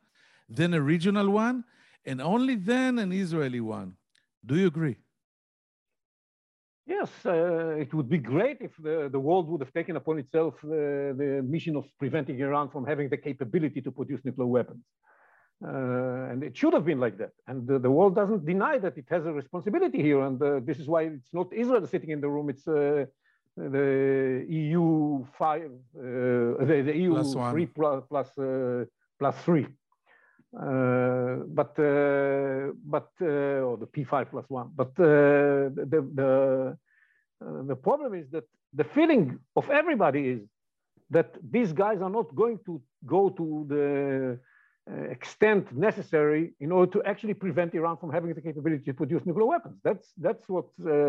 then 0.50 0.74
a 0.74 0.82
regional 0.82 1.30
one, 1.30 1.64
and 2.06 2.22
only 2.22 2.56
then 2.56 3.00
an 3.00 3.14
Israeli 3.14 3.62
one. 3.62 3.96
Do 4.46 4.58
you 4.58 4.68
agree? 4.68 4.98
Yes, 6.86 7.10
uh, 7.26 7.78
it 7.84 7.94
would 7.94 8.10
be 8.10 8.18
great 8.18 8.58
if 8.60 8.72
the, 8.78 9.08
the 9.10 9.22
world 9.22 9.48
would 9.48 9.62
have 9.62 9.72
taken 9.72 9.96
upon 9.96 10.20
itself 10.20 10.56
uh, 10.66 10.68
the 11.22 11.42
mission 11.46 11.78
of 11.78 11.86
preventing 11.98 12.38
Iran 12.42 12.70
from 12.70 12.86
having 12.86 13.08
the 13.08 13.18
capability 13.18 13.80
to 13.80 13.90
produce 13.90 14.20
nuclear 14.26 14.48
weapons. 14.48 14.84
Uh, 15.64 16.32
and 16.32 16.44
it 16.44 16.56
should 16.58 16.74
have 16.74 16.86
been 16.86 17.00
like 17.00 17.18
that. 17.18 17.32
And 17.48 17.66
the, 17.66 17.80
the, 17.80 17.90
world 17.90 18.14
doesn't 18.14 18.46
deny 18.46 18.78
that 18.78 18.98
it 18.98 19.06
has 19.10 19.26
a 19.26 19.32
responsibility 19.32 20.02
here. 20.02 20.22
And 20.22 20.42
uh, 20.42 20.60
this 20.62 20.80
is 20.80 20.88
why 20.88 21.04
it's 21.04 21.34
not 21.34 21.54
Israel 21.54 21.88
sitting 21.88 22.10
in 22.10 22.20
the 22.20 22.28
room, 22.28 22.50
it's 22.50 22.68
uh, 22.68 23.06
the 23.56 24.46
EU 24.50 25.26
five, 25.38 25.72
uh, 25.98 26.02
the, 26.66 26.84
the, 26.86 26.98
EU 26.98 27.14
plus 27.14 27.52
three 27.52 27.66
plus, 27.68 28.04
plus, 28.10 28.38
uh, 28.38 28.84
plus 29.18 29.36
three. 29.44 29.68
Uh, 30.60 31.44
but 31.48 31.76
but 31.76 33.10
or 33.22 33.78
the 33.78 33.88
P5 33.94 34.30
plus 34.30 34.46
one. 34.50 34.72
But 34.76 34.96
the 34.96 35.72
the 35.76 36.78
the 37.42 37.76
problem 37.76 38.14
is 38.14 38.30
that 38.32 38.46
the 38.74 38.84
feeling 38.84 39.40
of 39.56 39.70
everybody 39.70 40.28
is 40.30 40.42
that 41.10 41.36
these 41.52 41.72
guys 41.74 42.02
are 42.02 42.10
not 42.10 42.34
going 42.36 42.60
to 42.66 42.82
go 43.06 43.30
to 43.30 43.66
the 43.70 44.34
uh, 44.34 44.55
extent 44.88 45.76
necessary 45.76 46.54
in 46.60 46.72
order 46.72 46.92
to 46.92 47.04
actually 47.04 47.34
prevent 47.34 47.74
Iran 47.74 47.98
from 47.98 48.12
having 48.12 48.34
the 48.34 48.42
capability 48.42 48.84
to 48.86 48.94
produce 48.94 49.26
nuclear 49.26 49.46
weapons. 49.46 49.78
That's, 49.84 50.14
that's 50.18 50.44
uh, 50.50 50.62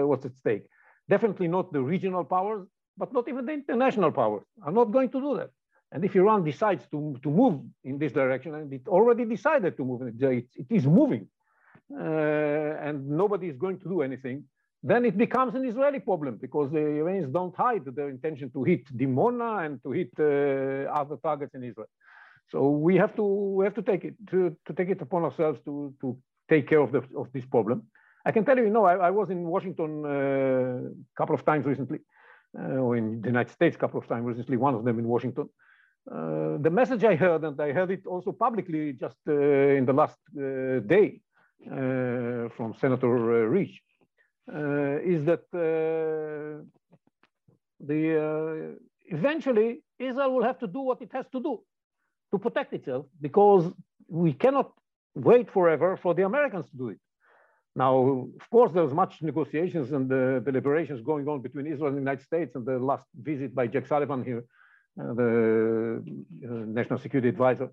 what's 0.07 0.25
at 0.25 0.35
stake. 0.37 0.67
Definitely 1.09 1.49
not 1.49 1.73
the 1.73 1.83
regional 1.83 2.25
powers, 2.25 2.67
but 2.97 3.13
not 3.13 3.29
even 3.29 3.45
the 3.47 3.53
international 3.53 4.11
powers 4.13 4.45
are 4.65 4.73
not 4.73 4.93
going 4.93 5.11
to 5.11 5.21
do 5.21 5.37
that. 5.37 5.51
And 5.93 6.05
if 6.05 6.17
Iran 6.17 6.43
decides 6.43 6.85
to, 6.91 7.17
to 7.23 7.31
move 7.31 7.61
in 7.85 7.99
this 7.99 8.13
direction, 8.13 8.55
and 8.55 8.73
it 8.73 8.89
already 8.89 9.25
decided 9.25 9.77
to 9.77 9.85
move, 9.85 10.03
it, 10.03 10.47
it 10.55 10.67
is 10.71 10.87
moving, 10.87 11.29
uh, 11.93 12.03
and 12.87 13.07
nobody 13.09 13.49
is 13.49 13.57
going 13.57 13.79
to 13.81 13.89
do 13.89 14.03
anything, 14.03 14.45
then 14.83 15.05
it 15.05 15.17
becomes 15.17 15.55
an 15.55 15.65
Israeli 15.65 16.01
problem 16.01 16.39
because 16.41 16.71
the 16.71 16.79
Iranians 16.79 17.33
don't 17.33 17.55
hide 17.57 17.85
their 17.85 18.09
intention 18.09 18.51
to 18.51 18.65
hit 18.65 18.85
Dimona 18.97 19.65
and 19.65 19.83
to 19.85 19.93
hit 19.93 20.11
uh, 20.19 20.91
other 20.93 21.17
targets 21.17 21.55
in 21.55 21.63
Israel. 21.63 21.89
So 22.51 22.71
we 22.71 22.97
have 22.97 23.15
to 23.17 23.23
we 23.23 23.65
have 23.65 23.75
to 23.75 23.83
take 23.83 24.05
it 24.05 24.15
to, 24.31 24.57
to 24.67 24.73
take 24.73 24.91
it 24.91 25.01
upon 25.03 25.25
ourselves 25.25 25.61
to 25.65 25.93
to 26.01 26.17
take 26.49 26.69
care 26.69 26.81
of 26.81 26.93
the 26.93 27.03
of 27.17 27.33
this 27.33 27.45
problem. 27.45 27.83
I 28.25 28.33
can 28.33 28.45
tell 28.45 28.57
you, 28.57 28.65
you 28.65 28.71
know, 28.71 28.85
I, 28.85 28.97
I 29.09 29.11
was 29.11 29.31
in 29.31 29.43
Washington 29.47 30.05
uh, 30.05 30.89
a 31.13 31.17
couple 31.17 31.35
of 31.35 31.45
times 31.45 31.65
recently, 31.65 32.01
uh, 32.59 32.85
or 32.85 32.97
in 32.97 33.21
the 33.21 33.29
United 33.29 33.53
States 33.53 33.77
a 33.77 33.79
couple 33.79 34.01
of 34.01 34.07
times 34.09 34.27
recently. 34.27 34.57
One 34.57 34.75
of 34.75 34.85
them 34.85 34.99
in 34.99 35.07
Washington. 35.07 35.49
Uh, 36.11 36.57
the 36.59 36.71
message 36.71 37.03
I 37.03 37.17
heard, 37.17 37.43
and 37.43 37.61
I 37.61 37.73
heard 37.73 37.91
it 37.91 38.07
also 38.07 38.31
publicly 38.31 38.93
just 38.93 39.19
uh, 39.29 39.33
in 39.79 39.87
the 39.87 39.93
last 39.93 40.19
uh, 40.37 40.79
day 40.81 41.21
uh, 41.67 42.49
from 42.57 42.75
Senator 42.81 43.09
Risch, 43.51 43.81
is 45.13 45.25
that 45.25 45.43
the 47.81 48.77
eventually 49.07 49.83
Israel 49.99 50.33
will 50.35 50.45
have 50.45 50.59
to 50.61 50.69
do 50.69 50.81
what 50.81 51.03
it 51.03 51.11
has 51.13 51.27
to 51.33 51.41
do 51.41 51.61
to 52.31 52.39
protect 52.39 52.73
itself 52.73 53.07
because 53.21 53.65
we 54.09 54.33
cannot 54.33 54.73
wait 55.15 55.51
forever 55.51 55.97
for 55.97 56.15
the 56.15 56.25
Americans 56.25 56.69
to 56.71 56.77
do 56.77 56.89
it. 56.89 56.99
Now, 57.75 58.31
of 58.41 58.51
course, 58.51 58.73
there's 58.73 58.95
much 58.95 59.21
negotiations 59.21 59.93
and 59.93 60.11
uh, 60.11 60.41
deliberations 60.41 61.03
going 61.03 61.29
on 61.29 61.43
between 61.43 61.67
Israel 61.67 61.89
and 61.89 61.97
the 61.97 62.01
United 62.01 62.25
States. 62.25 62.55
And 62.57 62.65
the 62.65 62.79
last 62.79 63.05
visit 63.15 63.55
by 63.55 63.67
Jack 63.67 63.87
Sullivan 63.87 64.25
here, 64.25 64.45
uh, 64.99 65.13
the 65.13 66.03
uh, 66.03 66.49
national 66.79 66.99
security 66.99 67.29
advisor, 67.29 67.69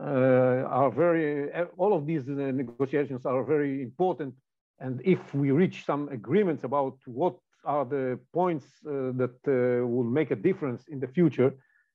uh, 0.00 0.78
are 0.78 0.90
very, 0.90 1.50
all 1.76 1.94
of 1.94 2.06
these 2.06 2.28
uh, 2.28 2.32
negotiations 2.32 3.26
are 3.26 3.42
very 3.42 3.82
important. 3.82 4.34
And 4.78 5.02
if 5.04 5.34
we 5.34 5.50
reach 5.50 5.84
some 5.84 6.08
agreements 6.10 6.62
about 6.62 6.96
what 7.06 7.36
are 7.64 7.84
the 7.84 8.20
points 8.32 8.66
uh, 8.86 9.10
that 9.20 9.36
will 9.44 10.04
make 10.04 10.30
a 10.30 10.36
difference 10.36 10.86
in 10.86 11.00
the 11.00 11.08
future, 11.08 11.52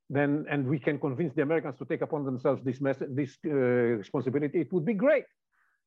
then 0.09 0.45
and 0.49 0.67
we 0.67 0.79
can 0.79 0.99
convince 0.99 1.33
the 1.33 1.41
Americans 1.41 1.77
to 1.79 1.85
take 1.85 2.01
upon 2.01 2.25
themselves 2.25 2.63
this 2.63 2.79
message, 2.79 3.09
this 3.11 3.37
uh, 3.45 3.49
responsibility, 3.49 4.61
it 4.61 4.71
would 4.71 4.85
be 4.85 4.93
great. 4.93 5.25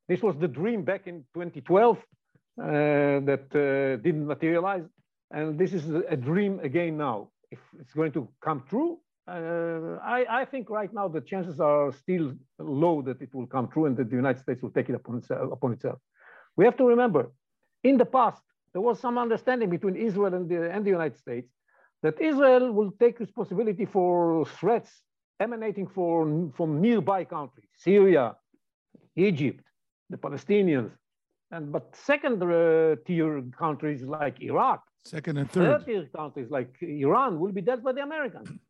This 0.08 0.22
was 0.22 0.36
the 0.38 0.48
dream 0.48 0.82
back 0.84 1.06
in 1.06 1.24
2012 1.34 1.96
uh, 1.98 2.02
that 2.62 3.46
uh, 3.54 4.02
didn't 4.02 4.26
materialize, 4.26 4.84
and 5.30 5.58
this 5.58 5.72
is 5.72 5.88
a 6.08 6.16
dream 6.16 6.58
again 6.62 6.96
now. 6.96 7.30
If 7.50 7.60
it's 7.80 7.94
going 7.94 8.12
to 8.12 8.28
come 8.42 8.64
true, 8.68 8.98
uh, 9.28 9.98
I, 10.02 10.40
I, 10.40 10.44
think 10.46 10.70
right 10.70 10.92
now 10.92 11.06
the 11.08 11.20
chances 11.20 11.60
are 11.60 11.92
still 11.92 12.32
low 12.58 13.02
that 13.02 13.20
it 13.20 13.34
will 13.34 13.46
come 13.46 13.68
true 13.68 13.84
and 13.84 13.96
that 13.98 14.08
the 14.08 14.16
United 14.16 14.40
States 14.40 14.62
will 14.62 14.70
take 14.70 14.88
it 14.88 14.94
upon 14.94 15.18
itself. 15.18 15.52
Upon 15.52 15.72
itself. 15.72 15.98
We 16.56 16.64
have 16.64 16.76
to 16.78 16.84
remember, 16.84 17.30
in 17.84 17.98
the 17.98 18.06
past, 18.06 18.42
there 18.72 18.80
was 18.80 18.98
some 18.98 19.18
understanding 19.18 19.68
between 19.70 19.96
Israel 19.96 20.34
and 20.34 20.48
the, 20.48 20.70
and 20.70 20.84
the 20.84 20.90
United 20.90 21.18
States 21.18 21.50
that 22.02 22.20
Israel 22.20 22.72
will 22.72 22.92
take 23.00 23.18
responsibility 23.20 23.84
for 23.84 24.46
threats 24.46 24.90
emanating 25.40 25.86
for, 25.86 26.50
from 26.56 26.80
nearby 26.80 27.24
countries, 27.24 27.68
Syria, 27.76 28.36
Egypt, 29.16 29.64
the 30.10 30.16
Palestinians, 30.16 30.90
and 31.50 31.72
but 31.72 31.94
second 31.94 32.42
uh, 32.42 32.96
tier 33.06 33.42
countries 33.58 34.02
like 34.02 34.40
Iraq, 34.40 34.82
second 35.04 35.38
and 35.38 35.50
third. 35.50 35.68
third 35.68 35.86
tier 35.86 36.06
countries 36.14 36.50
like 36.50 36.70
Iran 36.82 37.40
will 37.40 37.52
be 37.52 37.62
dealt 37.62 37.82
by 37.82 37.92
the 37.92 38.02
Americans. 38.02 38.48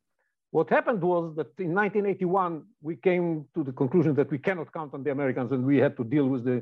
What 0.50 0.70
happened 0.70 1.02
was 1.02 1.36
that 1.36 1.50
in 1.58 1.74
1981 1.74 2.62
we 2.80 2.96
came 2.96 3.44
to 3.54 3.62
the 3.62 3.72
conclusion 3.72 4.14
that 4.14 4.30
we 4.30 4.38
cannot 4.38 4.72
count 4.72 4.94
on 4.94 5.02
the 5.02 5.10
Americans 5.10 5.52
and 5.52 5.62
we 5.62 5.76
had 5.76 5.94
to 5.98 6.04
deal 6.04 6.26
with 6.26 6.44
the 6.44 6.58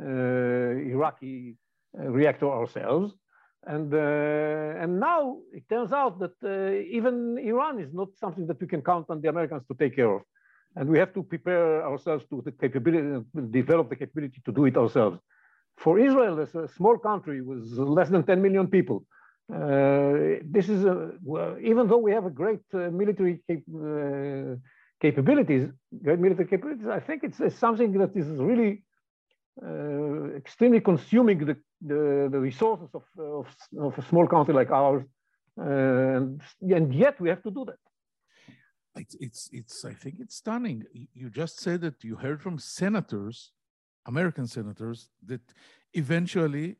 uh, 0.00 0.94
Iraqi 0.94 1.56
uh, 1.98 2.04
reactor 2.04 2.48
ourselves. 2.48 3.14
And, 3.66 3.92
uh, 3.92 4.82
and 4.82 5.00
now 5.00 5.38
it 5.52 5.64
turns 5.68 5.92
out 5.92 6.20
that 6.20 6.36
uh, 6.44 6.96
even 6.98 7.36
Iran 7.38 7.80
is 7.80 7.92
not 7.92 8.08
something 8.16 8.46
that 8.46 8.60
we 8.60 8.68
can 8.68 8.80
count 8.80 9.06
on 9.08 9.20
the 9.20 9.28
Americans 9.28 9.64
to 9.66 9.74
take 9.74 9.96
care 9.96 10.12
of. 10.16 10.22
And 10.76 10.88
we 10.88 10.98
have 10.98 11.12
to 11.14 11.22
prepare 11.22 11.84
ourselves 11.84 12.24
to 12.30 12.42
the 12.44 12.52
capability, 12.52 13.24
develop 13.50 13.88
the 13.88 13.96
capability 13.96 14.40
to 14.44 14.52
do 14.52 14.66
it 14.66 14.76
ourselves. 14.76 15.18
For 15.78 15.98
Israel, 15.98 16.38
as 16.40 16.54
a 16.54 16.68
small 16.68 16.96
country 16.96 17.40
with 17.42 17.64
less 17.76 18.08
than 18.08 18.22
10 18.24 18.40
million 18.40 18.68
people, 18.68 19.04
uh, 19.52 20.38
this 20.44 20.68
is 20.68 20.84
a, 20.84 21.12
well, 21.22 21.56
even 21.60 21.88
though 21.88 21.98
we 21.98 22.12
have 22.12 22.26
a 22.26 22.30
great 22.30 22.60
uh, 22.74 22.90
military 22.90 23.40
cap 23.48 23.62
uh, 23.74 24.56
capabilities, 25.00 25.68
great 26.02 26.18
military 26.18 26.48
capabilities, 26.48 26.88
I 26.88 27.00
think 27.00 27.24
it's, 27.24 27.40
it's 27.40 27.56
something 27.56 27.92
that 27.92 28.16
is 28.16 28.28
really 28.28 28.82
extremely 30.36 30.80
consuming 30.80 31.38
the, 31.38 31.56
the, 31.80 32.28
the 32.30 32.38
resources 32.38 32.88
of, 32.94 33.02
of, 33.18 33.46
of, 33.78 33.98
a 33.98 34.02
small 34.02 34.26
country 34.26 34.54
like 34.54 34.70
ours. 34.70 35.02
and, 35.56 36.40
and 36.60 36.94
yet 36.94 37.20
we 37.20 37.28
have 37.28 37.42
to 37.42 37.50
do 37.50 37.64
that. 37.64 37.78
It's, 38.96 39.16
it's, 39.20 39.50
it's, 39.52 39.84
I 39.84 39.92
think 39.92 40.16
it's 40.20 40.36
stunning. 40.36 40.84
You 41.14 41.30
just 41.30 41.60
said 41.60 41.80
that 41.82 42.02
you 42.02 42.16
heard 42.16 42.42
from 42.42 42.58
senators, 42.58 43.52
American 44.06 44.46
senators, 44.46 45.08
that 45.26 45.42
eventually 45.92 46.76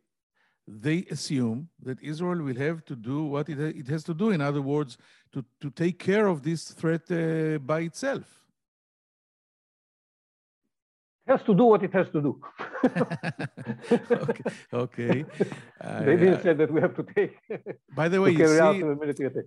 they 0.66 1.06
assume 1.10 1.68
that 1.82 2.02
Israel 2.02 2.42
will 2.42 2.56
have 2.56 2.84
to 2.86 2.96
do 2.96 3.24
what 3.24 3.48
it, 3.48 3.60
it 3.60 3.86
has 3.88 4.02
to 4.04 4.14
do. 4.14 4.30
In 4.30 4.40
other 4.40 4.62
words, 4.62 4.98
to, 5.32 5.44
to 5.60 5.70
take 5.70 5.98
care 5.98 6.26
of 6.26 6.42
this 6.42 6.70
threat 6.72 7.02
uh, 7.10 7.58
by 7.58 7.80
itself 7.80 8.45
has 11.26 11.42
to 11.42 11.54
do 11.54 11.64
what 11.64 11.82
it 11.82 11.92
has 11.92 12.06
to 12.10 12.20
do. 12.20 12.40
okay. 14.24 14.44
okay. 14.72 15.24
they 16.06 16.16
didn't 16.16 16.34
uh, 16.34 16.42
say 16.42 16.54
that 16.54 16.70
we 16.70 16.80
have 16.80 16.94
to 16.96 17.04
take. 17.14 17.36
By 17.94 18.08
the 18.08 18.20
way, 18.22 18.30
you 18.30 18.46
see, 18.46 18.82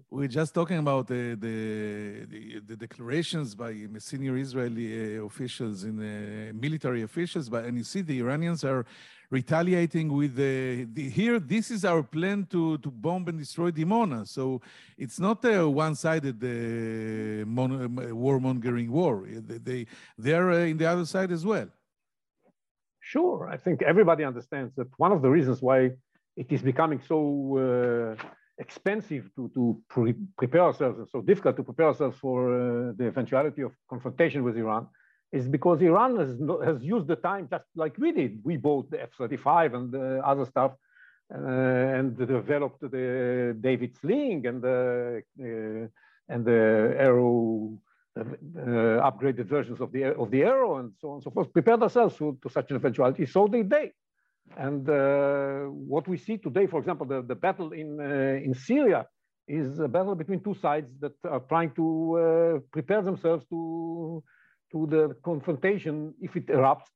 we're 0.10 0.28
just 0.28 0.54
talking 0.54 0.78
about 0.78 1.08
the, 1.08 1.36
the, 1.36 2.26
the, 2.34 2.60
the 2.68 2.76
declarations 2.76 3.56
by 3.56 3.74
senior 3.98 4.36
Israeli 4.38 5.18
uh, 5.18 5.24
officials 5.24 5.84
and 5.84 6.00
uh, 6.00 6.54
military 6.54 7.04
officials, 7.04 7.50
but 7.50 7.66
and 7.66 7.78
you 7.78 7.84
see 7.84 8.02
the 8.02 8.20
Iranians 8.20 8.64
are 8.64 8.86
retaliating 9.30 10.12
with 10.12 10.36
the, 10.36 10.88
the, 10.94 11.10
here. 11.10 11.40
This 11.40 11.72
is 11.72 11.86
our 11.86 12.04
plan 12.04 12.48
to 12.52 12.78
to 12.80 12.90
bomb 12.90 13.28
and 13.28 13.38
destroy 13.38 13.72
Dimona. 13.72 14.28
So 14.28 14.62
it's 14.98 15.20
not 15.20 15.44
a 15.46 15.68
one-sided 15.70 16.38
uh, 16.44 17.46
mon- 17.46 17.96
warmongering 18.26 18.90
war. 18.90 19.28
They 19.28 19.58
they 19.58 19.86
they're 20.18 20.52
uh, 20.52 20.72
in 20.72 20.78
the 20.78 20.86
other 20.86 21.06
side 21.06 21.32
as 21.32 21.46
well. 21.46 21.68
Sure, 23.00 23.50
I 23.50 23.58
think 23.58 23.82
everybody 23.82 24.24
understands 24.24 24.76
that 24.76 24.88
one 24.98 25.12
of 25.12 25.22
the 25.22 25.30
reasons 25.30 25.62
why 25.62 25.92
it 26.36 26.52
is 26.52 26.62
becoming 26.62 27.02
so 27.08 27.18
uh, 27.58 28.24
expensive 28.60 29.30
to, 29.36 29.50
to 29.56 29.82
pre 29.90 30.14
prepare 30.38 30.64
ourselves 30.64 31.00
and 31.00 31.08
so 31.10 31.22
difficult 31.22 31.56
to 31.58 31.64
prepare 31.64 31.88
ourselves 31.88 32.18
for 32.18 32.38
uh, 32.54 32.92
the 32.98 33.06
eventuality 33.08 33.62
of 33.62 33.72
confrontation 33.90 34.44
with 34.44 34.58
Iran 34.58 34.88
is 35.32 35.48
because 35.48 35.82
Iran 35.82 36.18
has, 36.18 36.32
has 36.66 36.84
used 36.84 37.08
the 37.08 37.16
time 37.16 37.48
just 37.50 37.66
like 37.76 37.98
we 37.98 38.12
did. 38.12 38.40
We 38.44 38.58
bought 38.58 38.90
the 38.90 39.02
F-35 39.04 39.76
and 39.76 39.92
the 39.92 40.22
other 40.26 40.46
stuff 40.46 40.72
uh, 41.34 41.38
and 41.38 42.18
developed 42.18 42.82
the 42.82 43.56
David's 43.60 44.00
Sling 44.00 44.48
and 44.48 44.62
the, 44.62 45.22
uh, 45.40 46.34
and 46.34 46.46
the 46.46 46.96
Arrow 46.98 47.80
uh, 48.18 48.24
upgraded 49.10 49.46
versions 49.46 49.80
of 49.80 49.92
the, 49.92 50.16
of 50.18 50.32
the 50.32 50.44
Arrow 50.44 50.78
and 50.78 50.94
so 51.00 51.10
on 51.10 51.14
and 51.16 51.24
so 51.24 51.30
forth, 51.30 51.54
prepared 51.54 51.84
ourselves 51.84 52.18
to, 52.18 52.38
to 52.42 52.50
such 52.50 52.72
an 52.72 52.78
eventuality. 52.78 53.26
So 53.26 53.48
did 53.48 53.70
they. 53.70 53.92
And 54.58 54.90
uh, 54.90 55.66
what 55.66 56.08
we 56.08 56.18
see 56.18 56.38
today, 56.38 56.66
for 56.66 56.80
example, 56.80 57.06
the, 57.06 57.22
the 57.22 57.36
battle 57.36 57.72
in, 57.72 58.00
uh, 58.00 58.44
in 58.44 58.56
Syria 58.56 59.06
is 59.48 59.80
a 59.80 59.88
battle 59.88 60.16
between 60.16 60.42
two 60.42 60.56
sides 60.56 60.92
that 61.00 61.14
are 61.24 61.42
trying 61.42 61.72
to 61.72 61.86
uh, 62.18 62.60
prepare 62.72 63.02
themselves 63.04 63.46
to, 63.50 64.24
to 64.72 64.88
the 64.88 65.16
confrontation 65.24 66.14
if 66.22 66.36
it 66.36 66.48
erupts 66.48 66.90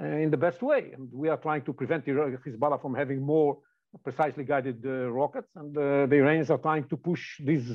uh, 0.00 0.04
in 0.04 0.30
the 0.30 0.36
best 0.36 0.62
way. 0.62 0.92
And 0.94 1.08
we 1.12 1.28
are 1.28 1.36
trying 1.36 1.62
to 1.62 1.72
prevent 1.72 2.04
Hezbollah 2.06 2.80
from 2.80 2.94
having 2.94 3.22
more 3.22 3.58
precisely 4.02 4.44
guided 4.44 4.84
uh, 4.84 5.10
rockets. 5.10 5.48
And 5.54 5.76
uh, 5.76 6.06
the 6.06 6.16
Iranians 6.16 6.50
are 6.50 6.58
trying 6.58 6.84
to 6.88 6.96
push 6.96 7.40
these 7.40 7.68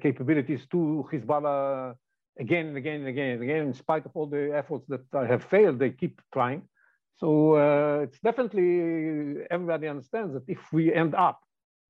capabilities 0.00 0.66
to 0.70 1.06
Hezbollah 1.12 1.94
again 2.38 2.66
and 2.68 2.76
again 2.76 3.00
and 3.00 3.08
again 3.08 3.30
and 3.34 3.42
again. 3.42 3.66
In 3.66 3.74
spite 3.74 4.06
of 4.06 4.12
all 4.14 4.26
the 4.26 4.52
efforts 4.54 4.86
that 4.88 5.26
have 5.28 5.44
failed, 5.44 5.78
they 5.78 5.90
keep 5.90 6.20
trying. 6.32 6.62
So 7.18 7.54
uh, 7.54 8.00
it's 8.04 8.18
definitely 8.20 9.44
everybody 9.50 9.86
understands 9.88 10.34
that 10.34 10.44
if 10.48 10.72
we 10.72 10.92
end 10.92 11.14
up 11.14 11.40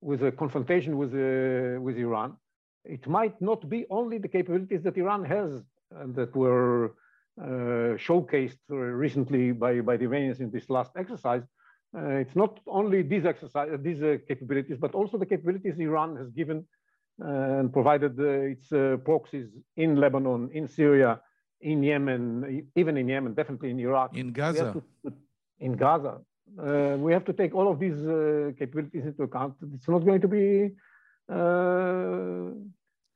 with 0.01 0.23
a 0.25 0.33
confrontation 0.33 0.99
with 0.99 1.13
uh, 1.15 1.81
with 1.81 1.97
Iran, 1.97 2.37
it 2.85 3.07
might 3.07 3.41
not 3.41 3.69
be 3.69 3.87
only 3.89 4.19
the 4.19 4.29
capabilities 4.29 4.83
that 4.83 4.97
Iran 4.97 5.25
has 5.25 5.63
that 6.07 6.35
were 6.35 6.95
uh, 7.41 7.97
showcased 7.97 8.59
recently 8.69 9.53
by 9.53 9.81
by 9.81 9.97
the 9.97 10.05
Iranians 10.05 10.41
in 10.41 10.51
this 10.51 10.69
last 10.69 10.93
exercise. 10.97 11.43
Uh, 11.97 12.21
it's 12.23 12.37
not 12.37 12.61
only 12.67 13.03
these 13.03 13.27
exercise 13.27 13.69
these 13.83 14.03
uh, 14.03 14.17
capabilities, 14.27 14.79
but 14.79 14.95
also 14.95 15.19
the 15.19 15.27
capabilities 15.27 15.79
Iran 15.79 16.17
has 16.17 16.31
given 16.31 16.67
uh, 17.23 17.61
and 17.61 17.73
provided 17.73 18.19
its 18.19 18.69
proxies 19.05 19.49
in 19.77 19.97
Lebanon, 19.97 20.51
in 20.53 20.67
Syria, 20.67 21.21
in 21.61 21.83
Yemen, 21.83 22.67
even 22.77 22.97
in 22.97 23.09
Yemen, 23.09 23.35
definitely 23.35 23.71
in 23.71 23.81
Iraq. 23.81 24.17
In 24.17 24.33
Gaza. 24.33 24.83
To, 25.05 25.13
in 25.61 25.77
Gaza. 25.77 26.21
Uh, 26.59 26.97
we 26.99 27.13
have 27.13 27.25
to 27.25 27.33
take 27.33 27.55
all 27.55 27.71
of 27.71 27.79
these 27.79 27.99
uh, 28.07 28.51
capabilities 28.59 29.07
into 29.07 29.23
account. 29.23 29.55
It's 29.75 29.89
not 29.89 30.05
going 30.05 30.21
to 30.21 30.29
be 30.29 30.71
uh, 31.31 32.51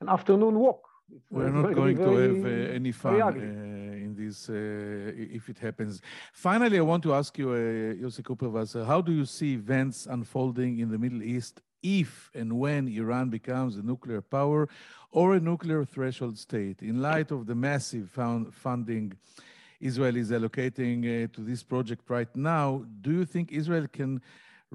an 0.00 0.08
afternoon 0.08 0.58
walk. 0.58 0.86
We're 1.31 1.51
not 1.51 1.75
going 1.75 1.97
to, 1.97 2.05
to 2.05 2.16
have 2.16 2.45
uh, 2.45 2.75
any 2.75 2.92
fun 2.92 3.21
uh, 3.21 3.29
in 3.31 4.14
this 4.16 4.49
if 4.49 5.49
it 5.49 5.59
happens. 5.59 6.01
Finally, 6.33 6.79
I 6.79 6.83
want 6.83 7.03
to 7.05 7.14
ask 7.14 7.37
you, 7.38 7.51
uh, 7.51 7.55
Yossi 8.03 8.23
Kuperwasser, 8.23 8.85
how 8.87 9.01
do 9.01 9.12
you 9.12 9.25
see 9.25 9.55
events 9.55 10.07
unfolding 10.07 10.79
in 10.79 10.90
the 10.90 10.99
Middle 10.99 11.23
East 11.23 11.61
if 11.83 12.31
and 12.35 12.53
when 12.59 12.88
Iran 12.88 13.31
becomes 13.31 13.77
a 13.77 13.83
nuclear 13.83 14.21
power 14.21 14.69
or 15.12 15.37
a 15.37 15.40
nuclear 15.40 15.85
threshold 15.85 16.37
state, 16.37 16.83
in 16.83 17.01
light 17.01 17.31
of 17.31 17.47
the 17.47 17.55
massive 17.55 18.11
funding 18.53 19.12
Israel 19.81 20.16
is 20.16 20.31
allocating 20.31 20.99
uh, 21.05 21.29
to 21.35 21.40
this 21.42 21.62
project 21.62 22.03
right 22.09 22.35
now, 22.35 22.85
do 23.03 23.12
you 23.12 23.25
think 23.25 23.53
Israel 23.53 23.87
can 23.92 24.21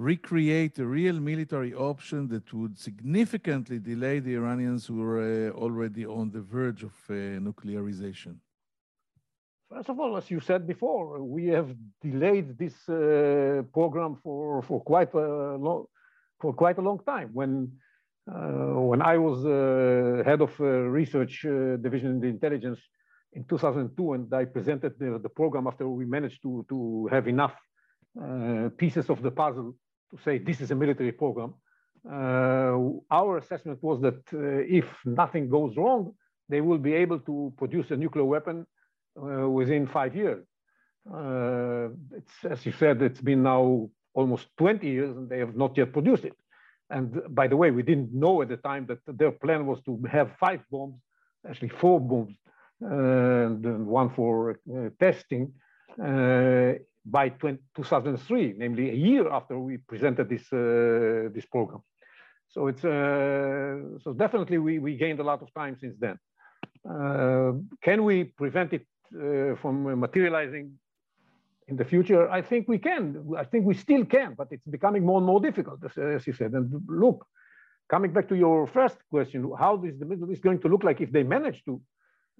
recreate 0.02 0.80
a 0.80 0.86
real 0.86 1.20
military 1.20 1.74
option 1.74 2.28
that 2.28 2.52
would 2.54 2.78
significantly 2.78 3.80
delay 3.80 4.20
the 4.20 4.34
Iranians 4.34 4.88
who 4.88 5.02
are 5.04 5.22
uh, 5.22 5.52
already 5.64 6.06
on 6.06 6.32
the 6.32 6.42
verge 6.42 6.84
of 6.84 6.96
uh, 7.10 7.14
nuclearization? 7.48 8.36
First 9.70 9.90
of 9.90 10.00
all, 10.00 10.18
as 10.18 10.30
you 10.30 10.40
said 10.40 10.68
before, 10.68 11.22
we 11.24 11.48
have 11.48 11.70
delayed 12.02 12.58
this 12.58 12.76
uh, 12.90 13.62
program 13.72 14.18
for, 14.24 14.62
for 14.64 14.82
quite 14.82 15.14
a 15.14 15.56
long 15.56 15.86
for 16.42 16.52
quite 16.54 16.78
a 16.80 16.82
long 16.82 17.00
time. 17.06 17.30
When 17.32 17.72
uh, 18.30 18.80
when 18.90 19.02
I 19.02 19.18
was 19.18 19.46
uh, 19.46 20.24
head 20.26 20.42
of 20.42 20.52
uh, 20.60 20.66
research 21.00 21.46
division 21.86 22.10
in 22.16 22.20
the 22.20 22.28
intelligence 22.28 22.80
in 23.34 23.44
2002, 23.46 24.14
and 24.14 24.34
I 24.34 24.46
presented 24.46 24.94
the, 25.00 25.20
the 25.20 25.30
program 25.30 25.68
after 25.68 25.88
we 25.88 26.06
managed 26.06 26.42
to, 26.44 26.66
to 26.70 27.08
have 27.12 27.28
enough 27.28 27.56
pieces 28.78 29.10
of 29.10 29.22
the 29.22 29.32
puzzle 29.32 29.74
to 30.12 30.22
say 30.24 30.38
this 30.38 30.62
is 30.62 30.72
a 30.72 30.76
military 30.76 31.12
program, 31.12 31.54
uh, 32.10 32.78
our 33.12 33.38
assessment 33.38 33.82
was 33.82 34.02
that 34.02 34.22
if 34.68 34.86
nothing 35.06 35.50
goes 35.50 35.76
wrong, 35.78 36.14
they 36.50 36.62
will 36.62 36.78
be 36.78 36.94
able 36.94 37.20
to 37.20 37.54
produce 37.58 37.92
a 37.92 37.98
nuclear 37.98 38.26
weapon 38.26 38.66
within 39.16 39.88
five 39.88 40.16
years. 40.16 40.44
as 42.54 42.66
you 42.66 42.72
said, 42.72 43.02
it's 43.02 43.22
been 43.22 43.44
now 43.44 43.90
almost 44.14 44.48
20 44.58 44.88
years 44.88 45.16
and 45.16 45.30
they 45.30 45.40
have 45.40 45.56
not 45.56 45.78
yet 45.78 45.94
produced 45.94 46.26
it. 46.26 46.36
And 46.90 47.22
by 47.30 47.48
the 47.48 47.56
way, 47.56 47.72
we 47.72 47.84
didn't 47.84 48.14
know 48.14 48.42
at 48.42 48.50
the 48.50 48.58
time 48.58 48.86
that 48.88 49.00
their 49.08 49.32
plan 49.32 49.66
was 49.66 49.82
to 49.84 50.02
have 50.12 50.36
five 50.40 50.62
bombs, 50.70 51.00
actually 51.48 51.70
four 51.70 52.00
bombs, 52.00 52.36
uh, 52.84 53.48
and 53.48 53.88
one 53.88 54.10
for 54.10 54.52
uh, 54.52 54.90
testing 55.00 55.54
uh, 56.04 56.74
by 57.06 57.30
20, 57.30 57.60
2003, 57.76 58.56
namely 58.58 58.90
a 58.90 58.94
year 58.94 59.30
after 59.32 59.58
we 59.58 59.78
presented 59.78 60.30
this 60.30 60.52
uh, 60.54 61.30
this 61.34 61.46
program. 61.46 61.82
So 62.50 62.68
it's 62.68 62.84
uh, 62.84 64.00
so 64.04 64.14
definitely 64.14 64.58
we, 64.58 64.80
we 64.80 64.98
gained 64.98 65.20
a 65.20 65.24
lot 65.24 65.42
of 65.42 65.54
time 65.54 65.78
since 65.80 65.96
then. 66.00 66.18
Uh, 66.90 67.54
can 67.82 68.04
we 68.04 68.26
prevent 68.26 68.74
it 68.74 68.86
from 69.62 70.00
materializing? 70.00 70.80
in 71.72 71.78
the 71.78 71.86
future, 71.86 72.30
I 72.30 72.42
think 72.42 72.68
we 72.68 72.78
can. 72.78 73.02
I 73.38 73.46
think 73.46 73.66
we 73.66 73.76
still 73.86 74.04
can, 74.06 74.36
but 74.40 74.48
it's 74.52 74.68
becoming 74.78 75.04
more 75.06 75.20
and 75.22 75.28
more 75.32 75.40
difficult, 75.40 75.80
as, 75.88 75.98
as 75.98 76.28
you 76.28 76.34
said. 76.34 76.52
And 76.52 76.66
look, 76.88 77.26
coming 77.90 78.12
back 78.16 78.28
to 78.30 78.36
your 78.36 78.68
first 78.68 78.98
question, 79.10 79.40
how 79.58 79.74
is 79.90 79.98
the 79.98 80.06
Middle 80.06 80.30
East 80.32 80.44
going 80.44 80.60
to 80.62 80.68
look 80.68 80.84
like 80.84 81.00
if 81.02 81.12
they 81.12 81.24
manage 81.24 81.64
to? 81.66 81.82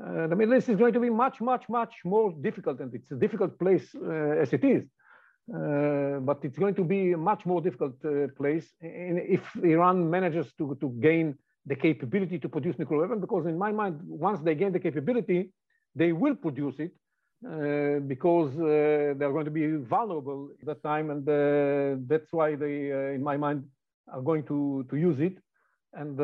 Uh, 0.02 0.28
the 0.28 0.36
Middle 0.36 0.56
East 0.56 0.70
is 0.70 0.78
going 0.78 0.94
to 0.94 1.00
be 1.00 1.10
much, 1.10 1.40
much, 1.42 1.70
much 1.70 1.94
more 2.04 2.34
difficult, 2.42 2.80
and 2.80 2.94
it's 2.94 3.12
a 3.12 3.16
difficult 3.16 3.60
place 3.60 3.94
uh, 3.96 4.42
as 4.44 4.52
it 4.54 4.64
is. 4.64 4.84
Uh, 5.54 6.20
but 6.20 6.40
it's 6.44 6.58
going 6.58 6.74
to 6.74 6.84
be 6.84 7.12
a 7.12 7.18
much 7.18 7.46
more 7.46 7.62
difficult 7.62 7.94
uh, 8.06 8.28
place 8.38 8.72
if 8.82 9.42
Iran 9.64 10.10
manages 10.10 10.54
to, 10.58 10.78
to 10.80 10.90
gain 11.02 11.36
the 11.66 11.76
capability 11.76 12.40
to 12.40 12.50
produce 12.50 12.80
nuclear 12.80 13.02
weapons, 13.02 13.22
because 13.22 13.46
in 13.46 13.58
my 13.58 13.72
mind, 13.72 14.00
once 14.04 14.40
they 14.42 14.56
gain 14.56 14.72
the 14.72 14.80
capability, 14.80 15.52
they 15.94 16.12
will 16.14 16.36
produce 16.36 16.76
it 16.80 16.94
uh, 17.46 18.00
because 18.08 18.52
uh, 18.60 19.14
they're 19.18 19.32
going 19.32 19.46
to 19.46 19.52
be 19.52 19.76
vulnerable 19.76 20.50
at 20.60 20.66
that 20.66 20.84
time, 20.84 21.12
and 21.12 22.08
that's 22.08 22.32
why 22.32 22.56
they, 22.56 23.14
in 23.14 23.22
my 23.22 23.38
mind, 23.38 23.66
are 24.12 24.22
going 24.22 24.44
to, 24.44 24.86
to 24.90 24.96
use 24.96 25.20
it 25.20 25.38
and 25.94 26.18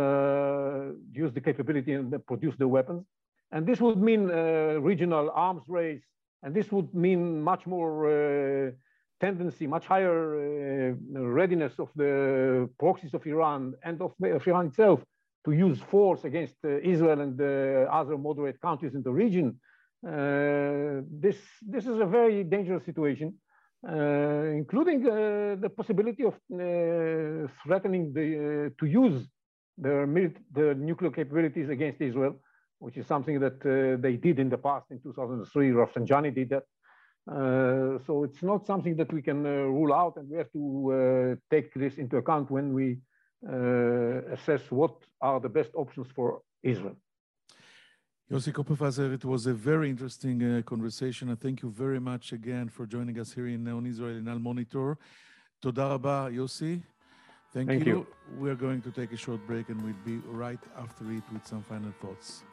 use 1.13 1.31
the 1.33 1.41
capability 1.41 1.93
and 1.93 2.25
produce 2.25 2.55
the 2.57 2.67
weapons. 2.67 3.03
And 3.51 3.65
this 3.65 3.79
would 3.79 3.97
mean 3.97 4.29
a 4.29 4.79
regional 4.79 5.31
arms 5.33 5.63
race, 5.67 6.03
and 6.43 6.53
this 6.53 6.71
would 6.71 6.93
mean 6.93 7.41
much 7.41 7.65
more 7.65 7.91
uh, 8.07 8.71
tendency, 9.19 9.65
much 9.67 9.85
higher 9.85 10.17
uh, 10.35 11.19
readiness 11.19 11.73
of 11.79 11.89
the 11.95 12.69
proxies 12.77 13.13
of 13.13 13.25
Iran 13.25 13.73
and 13.83 14.01
of, 14.01 14.11
of 14.21 14.47
Iran 14.47 14.67
itself 14.67 14.99
to 15.45 15.51
use 15.53 15.79
force 15.79 16.25
against 16.25 16.55
Israel 16.63 17.21
and 17.21 17.39
other 17.89 18.17
moderate 18.17 18.59
countries 18.59 18.93
in 18.95 19.03
the 19.03 19.11
region. 19.11 19.59
Uh, 20.05 21.01
this, 21.09 21.37
this 21.61 21.87
is 21.87 21.99
a 21.99 22.05
very 22.05 22.43
dangerous 22.43 22.83
situation, 22.85 23.33
uh, 23.87 23.93
including 24.61 25.07
uh, 25.07 25.55
the 25.59 25.69
possibility 25.75 26.23
of 26.23 26.35
threatening 27.63 28.13
the, 28.13 28.73
to 28.79 28.85
use 28.85 29.27
their 29.77 30.05
the 30.05 30.75
nuclear 30.75 31.11
capabilities 31.11 31.69
against 31.69 32.01
Israel, 32.01 32.35
which 32.79 32.97
is 32.97 33.07
something 33.07 33.39
that 33.39 33.59
they 34.01 34.15
did 34.15 34.39
in 34.39 34.49
the 34.49 34.57
past. 34.57 34.85
In 34.91 34.99
2003, 34.99 35.71
Rafsanjani 35.71 36.33
did 36.33 36.49
that. 36.49 36.63
Uh, 37.29 37.99
so 38.07 38.23
it's 38.23 38.41
not 38.41 38.65
something 38.65 38.95
that 38.95 39.11
we 39.11 39.21
can 39.21 39.45
uh, 39.45 39.49
rule 39.49 39.93
out, 39.93 40.15
and 40.15 40.29
we 40.29 40.37
have 40.37 40.51
to 40.53 40.93
uh, 40.93 41.35
take 41.53 41.73
this 41.73 41.95
into 41.95 42.17
account 42.17 42.49
when 42.49 42.73
we 42.73 42.97
assess 44.33 44.61
what 44.71 44.95
are 45.21 45.39
the 45.39 45.49
best 45.49 45.69
options 45.75 46.07
for 46.15 46.41
Israel. 46.63 46.95
Yossi 48.31 48.51
Kuperwasser, 48.51 49.13
it 49.13 49.23
was 49.23 49.45
a 49.45 49.53
very 49.53 49.89
interesting 49.89 50.41
uh, 50.43 50.61
conversation, 50.63 51.29
and 51.29 51.39
thank 51.39 51.61
you 51.61 51.69
very 51.69 51.99
much 51.99 52.33
again 52.33 52.67
for 52.67 52.85
joining 52.85 53.19
us 53.19 53.31
here 53.31 53.47
in 53.47 53.67
on 53.67 53.85
Israel 53.85 54.17
in 54.17 54.27
Al 54.27 54.39
Monitor. 54.39 54.97
Toda 55.61 55.89
rabba, 55.89 56.29
Yossi. 56.31 56.81
Thank, 57.53 57.69
thank 57.69 57.85
you. 57.85 57.99
you. 57.99 58.07
We're 58.37 58.55
going 58.55 58.81
to 58.81 58.91
take 58.91 59.11
a 59.11 59.17
short 59.17 59.45
break, 59.45 59.69
and 59.69 59.81
we'll 59.83 60.03
be 60.05 60.17
right 60.27 60.59
after 60.77 61.03
it 61.11 61.23
with 61.31 61.45
some 61.45 61.63
final 61.63 61.93
thoughts. 62.01 62.43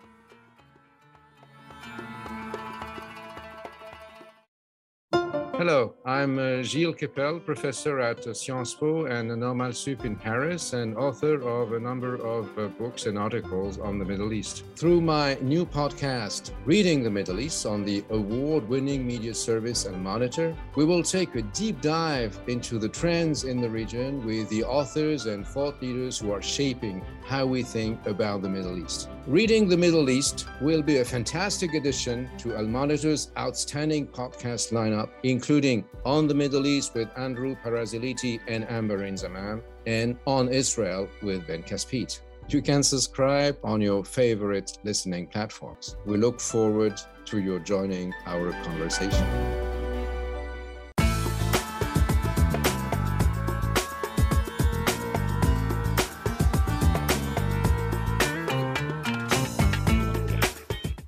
Hello, 5.67 5.95
I'm 6.05 6.39
uh, 6.39 6.63
Gilles 6.63 6.93
Kepel, 6.93 7.43
professor 7.43 7.99
at 7.99 8.27
uh, 8.27 8.35
Sciences 8.35 8.75
Po 8.75 9.07
and 9.07 9.29
Normale 9.29 9.73
Sup 9.73 10.05
in 10.05 10.15
Paris, 10.15 10.75
and 10.75 10.95
author 10.95 11.41
of 11.41 11.73
a 11.73 11.81
number 11.81 12.17
of 12.17 12.51
uh, 12.59 12.69
books 12.69 13.07
and 13.07 13.17
articles 13.17 13.79
on 13.79 13.99
the 13.99 14.05
Middle 14.05 14.35
East. 14.35 14.65
Through 14.77 15.01
my 15.01 15.39
new 15.41 15.65
podcast, 15.65 16.51
Reading 16.67 17.03
the 17.03 17.11
Middle 17.11 17.41
East, 17.41 17.65
on 17.65 17.83
the 17.83 18.05
award 18.11 18.69
winning 18.69 19.07
media 19.07 19.33
service 19.33 19.87
Al 19.87 19.95
Monitor, 19.95 20.55
we 20.77 20.85
will 20.85 21.03
take 21.03 21.35
a 21.35 21.41
deep 21.41 21.81
dive 21.81 22.39
into 22.47 22.79
the 22.79 22.91
trends 22.91 23.45
in 23.45 23.63
the 23.63 23.71
region 23.71 24.23
with 24.27 24.47
the 24.51 24.65
authors 24.65 25.25
and 25.25 25.47
thought 25.47 25.81
leaders 25.81 26.19
who 26.19 26.31
are 26.31 26.43
shaping 26.43 27.03
how 27.25 27.47
we 27.47 27.63
think 27.63 28.05
about 28.07 28.43
the 28.43 28.51
Middle 28.51 28.77
East. 28.77 29.09
Reading 29.27 29.67
the 29.71 29.79
Middle 29.79 30.11
East 30.11 30.47
will 30.61 30.83
be 30.83 30.99
a 30.99 31.05
fantastic 31.07 31.73
addition 31.73 32.29
to 32.37 32.55
Al 32.55 32.67
Monitor's 32.67 33.31
outstanding 33.39 34.07
podcast 34.07 34.71
lineup, 34.71 35.09
including 35.23 35.54
Including 35.55 35.85
on 36.05 36.27
the 36.27 36.35
Middle 36.35 36.67
East 36.67 36.95
with 36.95 37.09
Andrew 37.17 37.55
Parasiliti 37.55 38.41
and 38.49 38.65
Amberin 38.67 39.17
Zaman, 39.17 39.63
and 39.87 40.19
On 40.27 40.49
Israel 40.49 41.09
with 41.23 41.47
Ben 41.47 41.63
Caspit. 41.63 42.23
You 42.49 42.61
can 42.61 42.83
subscribe 42.83 43.57
on 43.63 43.81
your 43.81 44.05
favorite 44.05 44.77
listening 44.83 45.29
platforms. 45.29 45.95
We 46.07 46.17
look 46.17 46.41
forward 46.41 47.01
to 47.27 47.39
your 47.39 47.61
joining 47.61 48.13
our 48.27 48.51
conversation. 48.65 49.29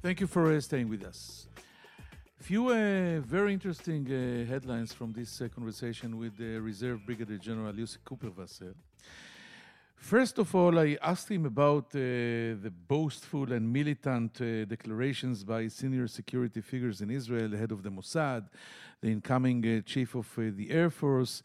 Thank 0.04 0.20
you 0.20 0.28
for 0.28 0.61
staying 0.61 0.88
with 0.88 1.02
us. 1.02 1.48
A 2.46 2.48
few 2.48 2.68
uh, 2.68 3.20
very 3.22 3.52
interesting 3.52 4.06
uh, 4.06 4.48
headlines 4.48 4.92
from 4.92 5.12
this 5.12 5.40
uh, 5.40 5.48
conversation 5.52 6.16
with 6.16 6.38
the 6.38 6.61
Reserve 6.61 7.04
Brigadier 7.04 7.38
General 7.38 7.72
Yossi 7.72 7.98
Kuperwasser. 8.06 8.72
First 9.96 10.38
of 10.38 10.54
all, 10.54 10.78
I 10.78 10.96
asked 11.02 11.28
him 11.28 11.44
about 11.44 11.87
uh, 11.87 11.98
the 12.62 12.72
boastful 12.87 13.52
and 13.52 13.72
militant 13.72 14.40
uh, 14.40 14.64
declarations 14.64 15.42
by 15.42 15.66
senior 15.66 16.06
security 16.06 16.61
figures 16.61 17.00
in 17.00 17.11
Israel, 17.11 17.48
the 17.48 17.59
head 17.59 17.72
of 17.72 17.82
the 17.82 17.90
Mossad, 17.90 18.44
the 19.00 19.09
incoming 19.09 19.66
uh, 19.66 19.80
chief 19.80 20.14
of 20.14 20.32
the 20.37 20.70
Air 20.70 20.90
Force. 20.90 21.42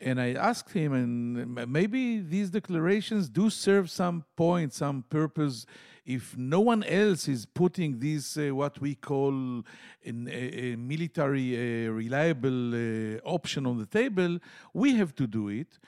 And 0.00 0.20
I 0.20 0.32
asked 0.32 0.72
him, 0.72 0.92
and 0.92 1.70
maybe 1.70 2.18
these 2.18 2.50
declarations 2.50 3.28
do 3.28 3.48
serve 3.48 3.88
some 3.92 4.24
point, 4.34 4.72
some 4.72 5.04
purpose 5.08 5.66
if 6.04 6.36
no 6.36 6.60
one 6.60 6.82
else 6.84 7.28
is 7.28 7.46
putting 7.46 7.98
this 7.98 8.36
uh, 8.36 8.54
what 8.54 8.80
we 8.80 8.94
call 8.94 9.32
an, 10.04 10.28
a, 10.28 10.72
a, 10.72 10.76
military 10.76 11.86
uh, 11.86 11.90
reliable 11.90 12.74
uh, 12.74 13.18
option 13.24 13.66
on 13.66 13.78
the 13.78 13.86
table, 13.86 14.38
we 14.74 14.94
have 14.96 15.14
to 15.14 15.26
do 15.26 15.48
it. 15.48 15.78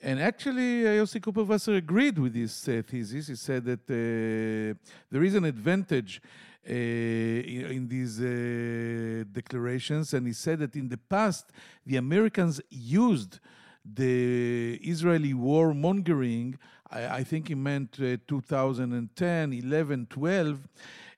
And 0.00 0.20
actually, 0.20 0.86
uh, 0.86 0.90
Yossi 0.90 1.20
Kuperwasser 1.20 1.78
agreed 1.78 2.18
with 2.18 2.34
this 2.34 2.68
uh, 2.68 2.82
thesis. 2.86 3.26
He 3.28 3.34
said 3.34 3.64
that 3.64 3.90
uh, 3.90 4.78
there 5.10 5.24
is 5.24 5.34
an 5.34 5.44
advantage 5.44 6.20
in, 6.64 7.86
these 7.88 8.18
declarations, 9.32 10.12
and 10.14 10.26
he 10.26 10.32
said 10.32 10.58
that 10.58 10.74
in 10.74 10.88
the 10.88 10.96
past, 10.96 11.52
the 11.84 11.96
Americans 11.96 12.60
used 12.70 13.38
the 13.84 14.74
Israeli 14.82 15.32
war 15.32 15.72
mongering 15.72 16.58
I, 16.90 17.18
I 17.18 17.24
think 17.24 17.48
he 17.48 17.54
meant 17.54 17.98
uh, 18.00 18.16
2010, 18.26 19.52
11, 19.52 20.06
12, 20.10 20.68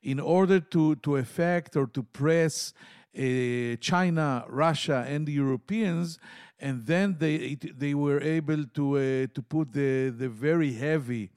in 0.03 0.21
order 0.21 0.61
to, 0.61 0.97
to 0.97 1.17
affect 1.17 1.77
or 1.77 1.87
to 1.89 2.03
press 2.03 2.73
uh, 3.17 3.77
China, 3.81 4.45
Russia, 4.49 5.05
and 5.09 5.27
the 5.27 5.33
Europeans, 5.33 6.19
and 6.61 6.87
then 6.87 7.17
they 7.19 7.35
it, 7.35 7.79
they 7.79 7.95
were 7.95 8.21
able 8.21 8.65
to 8.65 8.97
uh, 8.97 9.27
to 9.35 9.43
put 9.43 9.73
the 9.73 10.11
the 10.11 10.29
very 10.29 10.73
heavy 10.73 11.31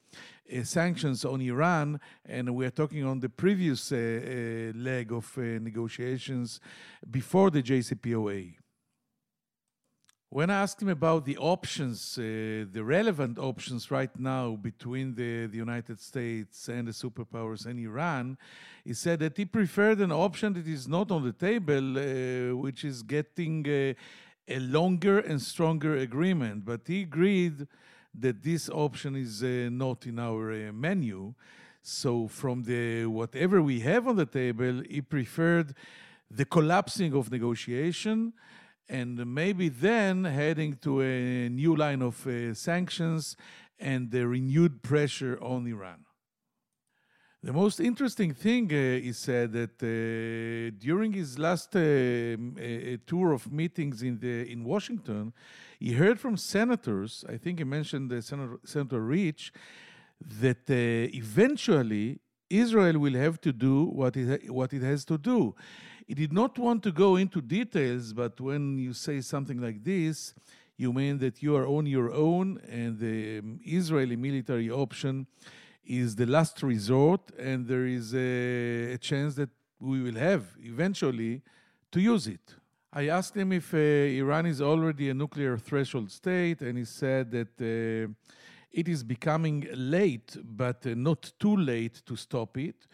uh, 0.51 0.63
sanctions 0.63 1.25
on 1.25 1.41
Iran, 1.41 1.99
and 2.25 2.53
we 2.55 2.65
are 2.65 2.71
talking 2.71 3.05
on 3.05 3.19
the 3.19 3.29
previous 3.29 3.91
uh, 3.91 3.95
uh, 3.95 4.77
leg 4.77 5.11
of 5.11 5.37
negotiations 5.37 6.59
before 7.09 7.49
the 7.51 7.63
JCPOA. 7.63 8.60
When 10.33 10.49
I 10.49 10.61
asked 10.61 10.81
him 10.81 10.87
about 10.87 11.25
the 11.25 11.37
options, 11.37 12.17
uh, 12.17 12.63
the 12.71 12.83
relevant 12.85 13.37
options 13.37 13.91
right 13.91 14.17
now 14.17 14.55
between 14.55 15.13
the, 15.13 15.47
the 15.47 15.57
United 15.57 15.99
States 15.99 16.69
and 16.69 16.87
the 16.87 16.93
superpowers 16.93 17.65
and 17.65 17.77
Iran, 17.77 18.37
he 18.85 18.93
said 18.93 19.19
that 19.19 19.35
he 19.35 19.43
preferred 19.43 19.99
an 19.99 20.13
option 20.13 20.53
that 20.53 20.65
is 20.65 20.87
not 20.87 21.11
on 21.11 21.25
the 21.25 21.33
table, 21.33 21.97
uh, 21.97 22.55
which 22.55 22.85
is 22.85 23.03
getting 23.03 23.67
uh, 23.67 23.93
a 24.47 24.59
longer 24.59 25.19
and 25.19 25.41
stronger 25.41 25.97
agreement. 25.97 26.63
But 26.63 26.87
he 26.87 27.01
agreed 27.01 27.67
that 28.17 28.41
this 28.41 28.69
option 28.69 29.17
is 29.17 29.43
uh, 29.43 29.67
not 29.69 30.05
in 30.05 30.17
our 30.17 30.53
uh, 30.53 30.71
menu. 30.71 31.33
So, 31.81 32.29
from 32.29 32.63
the 32.63 33.05
whatever 33.05 33.61
we 33.61 33.81
have 33.81 34.07
on 34.07 34.15
the 34.15 34.25
table, 34.25 34.81
he 34.89 35.01
preferred 35.01 35.75
the 36.29 36.45
collapsing 36.45 37.13
of 37.13 37.29
negotiation 37.29 38.31
and 38.91 39.25
maybe 39.25 39.69
then 39.69 40.25
heading 40.25 40.75
to 40.81 41.01
a 41.01 41.47
new 41.49 41.75
line 41.75 42.01
of 42.01 42.27
uh, 42.27 42.53
sanctions 42.53 43.37
and 43.79 44.11
the 44.11 44.27
renewed 44.27 44.83
pressure 44.83 45.39
on 45.41 45.65
Iran. 45.65 46.05
The 47.41 47.53
most 47.53 47.79
interesting 47.79 48.33
thing 48.33 48.69
uh, 48.71 49.09
is 49.09 49.17
said 49.17 49.53
that 49.53 49.81
uh, 49.81 50.77
during 50.77 51.13
his 51.13 51.39
last 51.39 51.73
uh, 51.75 51.79
tour 53.07 53.31
of 53.31 53.51
meetings 53.51 54.03
in 54.03 54.19
the 54.19 54.51
in 54.51 54.63
Washington, 54.63 55.33
he 55.79 55.93
heard 55.93 56.19
from 56.19 56.35
senators. 56.37 57.25
I 57.27 57.37
think 57.37 57.59
he 57.59 57.63
mentioned 57.63 58.11
the 58.11 58.21
Senator, 58.21 58.59
Senator 58.65 59.01
Risch 59.01 59.51
that 60.41 60.69
uh, 60.69 61.17
eventually 61.17 62.19
Israel 62.49 62.99
will 62.99 63.15
have 63.15 63.39
to 63.41 63.53
do 63.53 63.85
what 63.85 64.17
it, 64.17 64.51
what 64.51 64.73
it 64.73 64.83
has 64.83 65.05
to 65.05 65.17
do. 65.17 65.55
He 66.11 66.15
did 66.15 66.33
not 66.33 66.59
want 66.59 66.83
to 66.83 66.91
go 66.91 67.15
into 67.15 67.39
details, 67.39 68.11
but 68.11 68.41
when 68.41 68.77
you 68.77 68.91
say 68.91 69.21
something 69.21 69.61
like 69.61 69.81
this, 69.81 70.33
you 70.75 70.91
mean 70.91 71.19
that 71.19 71.41
you 71.41 71.55
are 71.55 71.65
on 71.65 71.85
your 71.85 72.11
own 72.11 72.59
and 72.69 72.99
the 72.99 73.39
um, 73.39 73.61
Israeli 73.63 74.17
military 74.17 74.69
option 74.69 75.25
is 75.85 76.17
the 76.17 76.25
last 76.25 76.63
resort, 76.63 77.21
and 77.39 77.65
there 77.65 77.85
is 77.85 78.13
a, 78.13 78.91
a 78.95 78.97
chance 78.97 79.35
that 79.35 79.51
we 79.79 80.01
will 80.01 80.19
have 80.19 80.43
eventually 80.59 81.43
to 81.93 82.01
use 82.01 82.27
it. 82.27 82.55
I 82.91 83.07
asked 83.07 83.37
him 83.37 83.53
if 83.53 83.73
uh, 83.73 83.77
Iran 83.77 84.47
is 84.47 84.61
already 84.61 85.09
a 85.11 85.13
nuclear 85.13 85.57
threshold 85.57 86.11
state, 86.11 86.59
and 86.59 86.77
he 86.77 86.83
said 86.83 87.31
that 87.31 87.53
uh, 87.61 88.11
it 88.69 88.89
is 88.89 89.01
becoming 89.01 89.65
late, 89.73 90.35
but 90.43 90.85
uh, 90.85 90.93
not 90.93 91.31
too 91.39 91.55
late 91.55 92.01
to 92.05 92.17
stop 92.17 92.57
it. 92.57 92.85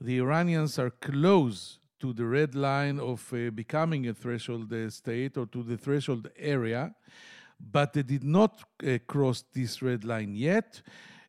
The 0.00 0.16
Iranians 0.20 0.78
are 0.78 0.88
close 0.88 1.78
to 2.02 2.12
the 2.12 2.26
red 2.26 2.54
line 2.56 2.98
of 2.98 3.32
uh, 3.32 3.50
becoming 3.50 4.08
a 4.08 4.12
threshold 4.12 4.72
uh, 4.72 4.90
state 4.90 5.36
or 5.38 5.46
to 5.46 5.62
the 5.62 5.76
threshold 5.76 6.28
area, 6.36 6.92
but 7.58 7.92
they 7.92 8.02
did 8.02 8.24
not 8.24 8.60
uh, 8.84 8.98
cross 9.06 9.44
this 9.54 9.80
red 9.80 10.04
line 10.04 10.34
yet. 10.34 10.82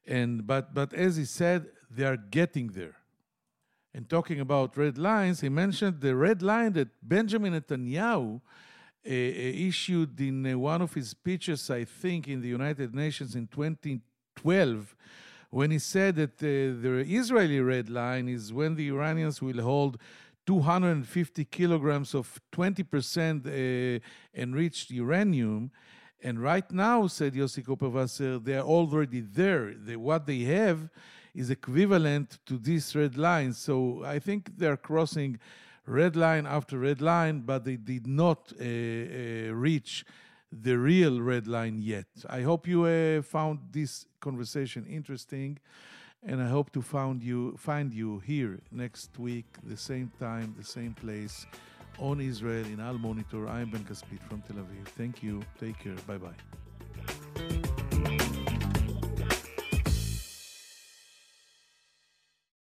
And 0.06 0.46
but 0.46 0.74
but 0.74 0.91
as 0.93 1.16
he 1.16 1.26
said, 1.26 1.68
they 1.95 2.04
are 2.04 2.18
getting 2.18 2.68
there. 2.70 2.95
And 3.93 4.10
talking 4.10 4.39
about 4.39 4.76
red 4.76 4.97
lines, 4.97 5.41
he 5.41 5.50
mentioned 5.50 6.02
the 6.02 6.16
red 6.16 6.41
line 6.41 6.74
that 6.74 6.89
Benjamin 7.02 7.54
Netanyahu 7.54 8.36
uh, 8.36 9.10
uh, 9.10 9.12
issued 9.70 10.20
in 10.20 10.47
uh, 10.47 10.58
one 10.58 10.82
of 10.82 10.91
his 10.95 11.10
speeches, 11.10 11.70
I 11.70 11.84
think, 11.84 12.28
in 12.28 12.41
the 12.41 12.47
United 12.47 12.95
Nations 12.95 13.36
in 13.36 13.45
2012 13.45 14.95
when 15.54 15.70
he 15.70 15.78
said 15.78 16.16
that 16.16 16.41
uh, 16.41 16.82
the 16.82 17.06
Israeli 17.08 17.60
red 17.60 17.88
line 17.88 18.28
is 18.28 18.52
when 18.52 18.74
the 18.74 18.88
Iranians 18.88 19.39
will 19.39 19.62
hold 19.62 20.00
250 20.46 21.46
kilograms 21.46 22.14
of 22.14 22.39
20% 22.52 23.46
uh, 23.46 24.00
enriched 24.34 24.91
uranium. 24.91 25.72
And 26.22 26.41
right 26.41 26.70
now, 26.72 27.08
said 27.08 27.34
Yossi 27.34 27.64
Kuperwasser, 27.64 28.44
they 28.44 28.56
are 28.56 28.66
already 28.66 29.22
there. 29.22 29.74
They, 29.74 29.96
what 29.96 30.26
they 30.26 30.39
have 30.41 30.89
is 31.34 31.50
equivalent 31.50 32.39
to 32.46 32.58
this 32.58 32.96
red 32.96 33.18
line. 33.18 33.54
So 33.54 34.04
I 34.06 34.20
think 34.20 34.58
they're 34.58 34.78
crossing 34.78 35.39
red 35.86 36.16
line 36.16 36.46
after 36.46 36.80
red 36.80 37.02
line, 37.02 37.41
but 37.41 37.66
they 37.66 37.76
did 37.76 38.08
not 38.08 38.54
uh, 38.60 38.64
uh, 38.64 39.54
reach 39.54 40.06
the 40.52 40.78
real 40.78 41.22
red 41.22 41.48
line 41.48 41.80
yet. 41.82 42.06
I 42.30 42.41
hope 42.41 42.68
you 42.68 42.86
uh, 42.86 43.22
found 43.24 43.60
this 43.72 44.06
conversation 44.22 44.86
interesting. 44.86 45.58
And 46.26 46.41
I 46.41 46.47
hope 46.47 46.71
to 46.71 46.82
find 46.82 47.21
you 47.21 47.55
find 47.57 47.93
you 47.93 48.19
here 48.19 48.59
next 48.71 49.19
week, 49.19 49.45
the 49.63 49.76
same 49.76 50.11
time, 50.19 50.55
the 50.57 50.63
same 50.63 50.93
place, 50.93 51.45
on 51.99 52.21
Israel 52.21 52.65
in 52.65 52.80
Al 52.80 52.97
Monitor. 52.97 53.47
I'm 53.47 53.69
Ben 53.69 53.84
Caspit 53.84 54.21
from 54.30 54.41
Tel 54.41 54.57
Aviv. 54.57 54.88
Thank 54.97 55.21
you. 55.21 55.41
Take 55.59 55.80
care. 55.80 55.95
Bye 56.07 56.17
bye. 56.17 57.69